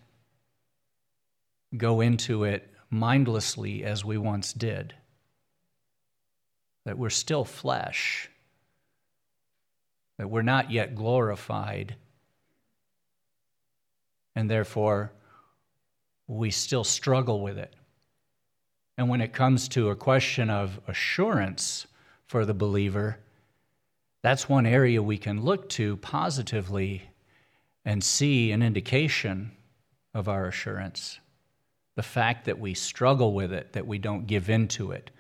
go 1.76 2.02
into 2.02 2.44
it 2.44 2.72
mindlessly 2.90 3.84
as 3.84 4.06
we 4.06 4.18
once 4.18 4.54
did. 4.54 4.94
That 6.86 6.98
we're 6.98 7.10
still 7.10 7.44
flesh. 7.44 8.30
That 10.18 10.30
we're 10.30 10.42
not 10.42 10.72
yet 10.72 10.96
glorified. 10.96 11.96
And 14.36 14.50
therefore, 14.50 15.12
we 16.28 16.52
still 16.52 16.84
struggle 16.84 17.42
with 17.42 17.58
it. 17.58 17.74
And 19.00 19.08
when 19.08 19.22
it 19.22 19.32
comes 19.32 19.70
to 19.70 19.92
a 19.92 19.96
question 19.96 20.50
of 20.50 20.82
assurance 20.86 21.88
for 22.26 22.46
the 22.46 22.54
believer, 22.54 23.18
that's 24.22 24.50
one 24.50 24.66
area 24.66 25.02
we 25.02 25.18
can 25.18 25.42
look 25.42 25.70
to 25.70 25.96
positively 25.96 27.04
and 27.86 28.04
see 28.04 28.52
an 28.52 28.62
indication 28.62 29.52
of 30.14 30.28
our 30.28 30.48
assurance. 30.48 31.22
The 31.96 32.04
fact 32.04 32.44
that 32.44 32.60
we 32.60 32.74
struggle 32.74 33.34
with 33.34 33.54
it, 33.54 33.72
that 33.72 33.88
we 33.88 34.00
don't 34.00 34.28
give 34.28 34.50
in 34.50 34.68
to 34.68 34.92
it, 34.92 35.12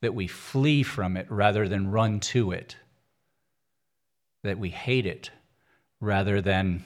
that 0.00 0.12
we 0.12 0.26
flee 0.26 0.82
from 0.82 1.16
it 1.16 1.30
rather 1.30 1.68
than 1.68 1.92
run 1.92 2.18
to 2.18 2.50
it, 2.50 2.78
that 4.42 4.58
we 4.58 4.70
hate 4.70 5.06
it 5.06 5.30
rather 6.00 6.40
than 6.40 6.84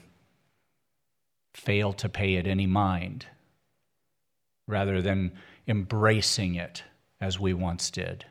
fail 1.55 1.95
to 1.95 2.11
pay 2.11 2.34
it 2.34 2.47
any 2.47 2.66
mind, 2.66 3.24
rather 4.66 5.02
than 5.02 5.32
embracing 5.66 6.54
it 6.54 6.82
as 7.20 7.38
we 7.38 7.52
once 7.54 7.90
did. 7.90 8.24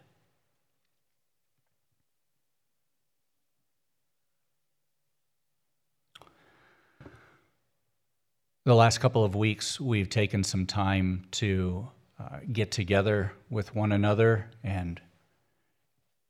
The 8.65 8.73
last 8.73 8.99
couple 8.99 9.25
of 9.25 9.35
weeks, 9.35 9.77
we've 9.77 10.09
taken 10.09 10.41
some 10.41 10.65
time 10.65 11.25
to 11.31 11.89
uh, 12.17 12.39
get 12.49 12.71
together 12.71 13.33
with 13.49 13.75
one 13.75 13.91
another 13.91 14.49
and 14.63 15.01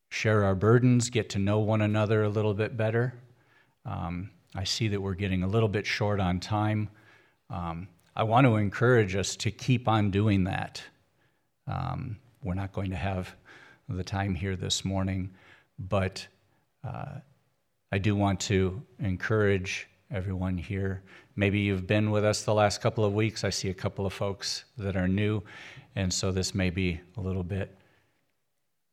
share 0.10 0.44
our 0.44 0.56
burdens, 0.56 1.12
get 1.12 1.30
to 1.30 1.40
know 1.40 1.60
one 1.60 1.82
another 1.82 2.24
a 2.24 2.30
little 2.30 2.56
bit 2.56 2.76
better. 2.76 3.14
Um, 3.86 4.32
I 4.56 4.64
see 4.64 4.88
that 4.88 5.02
we're 5.02 5.14
getting 5.14 5.44
a 5.44 5.48
little 5.48 5.70
bit 5.70 5.86
short 5.86 6.20
on 6.20 6.40
time. 6.40 6.90
Um, 7.52 7.88
I 8.16 8.24
want 8.24 8.46
to 8.46 8.58
encourage 8.58 9.16
us 9.16 9.36
to 9.38 9.50
keep 9.50 9.88
on 9.88 10.12
doing 10.12 10.44
that. 10.44 10.84
Um, 11.68 12.18
we're 12.44 12.54
not 12.54 12.72
going 12.72 12.92
to 12.92 12.96
have 12.96 13.36
the 13.90 14.04
time 14.04 14.36
here 14.36 14.56
this 14.56 14.86
morning, 14.86 15.32
but 15.80 16.28
uh, 16.88 17.16
I 17.92 17.98
do 17.98 18.16
want 18.16 18.40
to 18.42 18.84
encourage 19.00 19.88
everyone 20.12 20.58
here. 20.60 21.02
Maybe 21.36 21.60
you've 21.60 21.88
been 21.88 22.12
with 22.12 22.24
us 22.24 22.44
the 22.44 22.54
last 22.54 22.82
couple 22.82 23.04
of 23.04 23.14
weeks. 23.14 23.44
I 23.44 23.50
see 23.50 23.70
a 23.70 23.74
couple 23.74 24.06
of 24.06 24.14
folks 24.14 24.66
that 24.78 24.96
are 24.96 25.08
new, 25.08 25.42
and 25.96 26.14
so 26.14 26.32
this 26.32 26.54
may 26.54 26.70
be 26.70 27.02
a 27.18 27.22
little 27.22 27.44
bit 27.44 27.76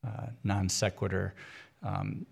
uh, 0.06 0.28
non 0.44 0.70
sequitur. 0.70 1.34
Um, 1.82 2.24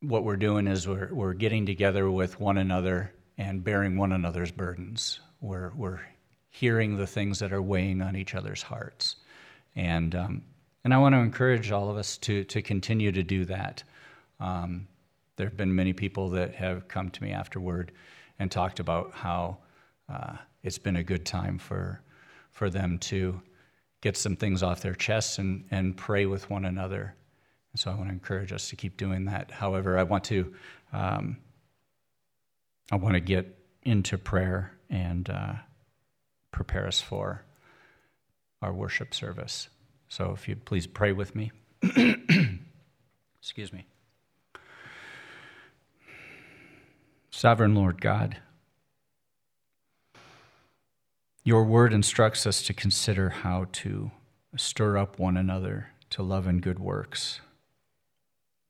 what 0.00 0.24
we're 0.24 0.36
doing 0.36 0.66
is 0.66 0.86
we're, 0.86 1.08
we're 1.10 1.32
getting 1.32 1.64
together 1.64 2.10
with 2.10 2.38
one 2.38 2.58
another 2.58 3.12
and 3.38 3.64
bearing 3.64 3.96
one 3.96 4.12
another's 4.12 4.50
burdens. 4.50 5.20
We're, 5.40 5.70
we're 5.74 6.00
hearing 6.50 6.96
the 6.96 7.06
things 7.06 7.38
that 7.38 7.52
are 7.52 7.62
weighing 7.62 8.02
on 8.02 8.14
each 8.16 8.34
other's 8.34 8.62
hearts. 8.62 9.16
And, 9.74 10.14
um, 10.14 10.42
and 10.84 10.92
I 10.92 10.98
want 10.98 11.14
to 11.14 11.18
encourage 11.18 11.72
all 11.72 11.90
of 11.90 11.96
us 11.96 12.18
to, 12.18 12.44
to 12.44 12.62
continue 12.62 13.12
to 13.12 13.22
do 13.22 13.44
that. 13.46 13.82
Um, 14.38 14.86
there 15.36 15.46
have 15.46 15.56
been 15.56 15.74
many 15.74 15.92
people 15.92 16.28
that 16.30 16.54
have 16.54 16.88
come 16.88 17.10
to 17.10 17.22
me 17.22 17.32
afterward 17.32 17.92
and 18.38 18.50
talked 18.50 18.80
about 18.80 19.12
how 19.12 19.58
uh, 20.08 20.36
it's 20.62 20.78
been 20.78 20.96
a 20.96 21.02
good 21.02 21.24
time 21.24 21.58
for, 21.58 22.02
for 22.50 22.68
them 22.68 22.98
to 22.98 23.40
get 24.02 24.16
some 24.16 24.36
things 24.36 24.62
off 24.62 24.82
their 24.82 24.94
chests 24.94 25.38
and, 25.38 25.64
and 25.70 25.96
pray 25.96 26.26
with 26.26 26.50
one 26.50 26.64
another. 26.64 27.14
And 27.72 27.80
so 27.80 27.90
I 27.90 27.94
want 27.94 28.08
to 28.08 28.12
encourage 28.12 28.52
us 28.52 28.68
to 28.68 28.76
keep 28.76 28.96
doing 28.96 29.24
that. 29.26 29.50
However, 29.50 29.98
I 29.98 30.02
want 30.02 30.24
to 30.24 30.52
um, 30.92 31.38
I 32.92 32.96
want 32.96 33.14
to 33.14 33.20
get 33.20 33.58
into 33.84 34.18
prayer 34.18 34.74
and 34.90 35.30
uh, 35.30 35.54
prepare 36.50 36.86
us 36.86 37.00
for 37.00 37.42
our 38.60 38.70
worship 38.70 39.14
service. 39.14 39.70
So 40.08 40.32
if 40.32 40.46
you'd 40.46 40.66
please 40.66 40.86
pray 40.86 41.12
with 41.12 41.34
me. 41.34 41.52
Excuse 43.40 43.72
me. 43.72 43.86
Sovereign 47.30 47.74
Lord 47.74 48.02
God, 48.02 48.36
your 51.44 51.64
word 51.64 51.94
instructs 51.94 52.46
us 52.46 52.62
to 52.64 52.74
consider 52.74 53.30
how 53.30 53.68
to 53.72 54.10
stir 54.54 54.98
up 54.98 55.18
one 55.18 55.38
another 55.38 55.88
to 56.10 56.22
love 56.22 56.46
and 56.46 56.60
good 56.60 56.78
works, 56.78 57.40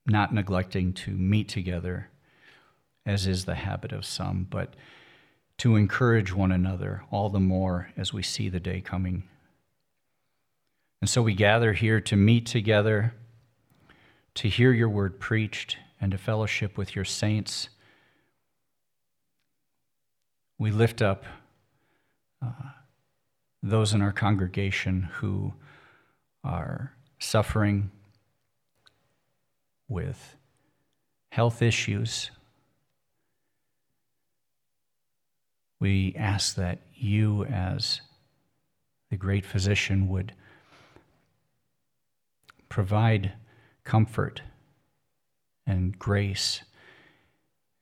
not 0.06 0.32
neglecting 0.32 0.92
to 0.92 1.10
meet 1.10 1.48
together, 1.48 2.08
as 3.04 3.26
is 3.26 3.44
the 3.44 3.54
habit 3.54 3.92
of 3.92 4.04
some, 4.04 4.46
but 4.48 4.74
to 5.58 5.76
encourage 5.76 6.32
one 6.32 6.52
another 6.52 7.04
all 7.10 7.28
the 7.28 7.40
more 7.40 7.90
as 7.96 8.12
we 8.12 8.22
see 8.22 8.48
the 8.48 8.60
day 8.60 8.80
coming. 8.80 9.24
And 11.00 11.10
so 11.10 11.22
we 11.22 11.34
gather 11.34 11.72
here 11.72 12.00
to 12.00 12.16
meet 12.16 12.46
together, 12.46 13.14
to 14.34 14.48
hear 14.48 14.72
your 14.72 14.88
word 14.88 15.18
preached, 15.18 15.76
and 16.00 16.12
to 16.12 16.18
fellowship 16.18 16.78
with 16.78 16.96
your 16.96 17.04
saints 17.04 17.68
we 20.62 20.70
lift 20.70 21.02
up 21.02 21.24
uh, 22.40 22.52
those 23.64 23.94
in 23.94 24.00
our 24.00 24.12
congregation 24.12 25.08
who 25.14 25.52
are 26.44 26.94
suffering 27.18 27.90
with 29.88 30.36
health 31.32 31.62
issues. 31.62 32.30
We 35.82 36.14
ask 36.16 36.54
that 36.54 36.78
you, 36.94 37.44
as 37.46 38.02
the 39.10 39.16
great 39.16 39.44
physician, 39.44 40.06
would 40.06 40.32
provide 42.68 43.32
comfort 43.82 44.42
and 45.66 45.98
grace 45.98 46.62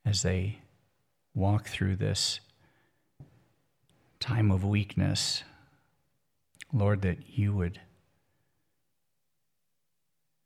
as 0.06 0.22
they 0.22 0.60
walk 1.34 1.68
through 1.68 1.96
this 1.96 2.40
time 4.18 4.50
of 4.50 4.64
weakness, 4.64 5.44
Lord, 6.72 7.02
that 7.02 7.18
you 7.28 7.52
would 7.52 7.82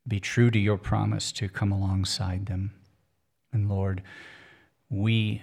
be 0.09 0.19
true 0.19 0.51
to 0.51 0.59
your 0.59 0.77
promise 0.77 1.31
to 1.31 1.49
come 1.49 1.71
alongside 1.71 2.47
them. 2.47 2.73
And 3.53 3.69
Lord, 3.69 4.03
we, 4.91 5.43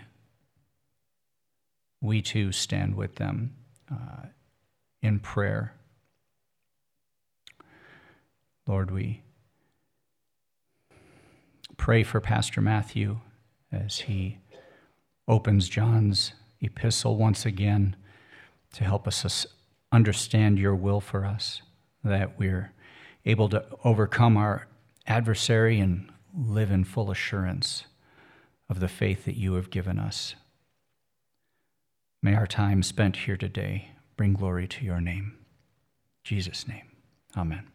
we 2.01 2.21
too 2.21 2.51
stand 2.51 2.95
with 2.95 3.15
them 3.15 3.55
uh, 3.91 4.25
in 5.01 5.19
prayer. 5.19 5.73
Lord, 8.67 8.91
we 8.91 9.21
pray 11.77 12.03
for 12.03 12.19
Pastor 12.19 12.61
Matthew 12.61 13.19
as 13.71 13.99
he 13.99 14.39
opens 15.27 15.69
John's 15.69 16.33
epistle 16.59 17.15
once 17.15 17.45
again 17.45 17.95
to 18.73 18.83
help 18.83 19.07
us 19.07 19.45
understand 19.91 20.59
your 20.59 20.75
will 20.75 21.01
for 21.01 21.25
us, 21.25 21.61
that 22.03 22.37
we're 22.39 22.71
able 23.25 23.49
to 23.49 23.65
overcome 23.83 24.37
our 24.37 24.67
adversary 25.07 25.79
and 25.79 26.09
live 26.35 26.71
in 26.71 26.83
full 26.83 27.11
assurance 27.11 27.85
of 28.69 28.79
the 28.79 28.87
faith 28.87 29.25
that 29.25 29.35
you 29.35 29.53
have 29.53 29.69
given 29.69 29.99
us. 29.99 30.35
May 32.23 32.35
our 32.35 32.45
time 32.45 32.83
spent 32.83 33.17
here 33.17 33.35
today 33.35 33.89
bring 34.15 34.33
glory 34.33 34.67
to 34.67 34.85
your 34.85 35.01
name. 35.01 35.39
Jesus' 36.23 36.67
name, 36.67 36.85
amen. 37.35 37.67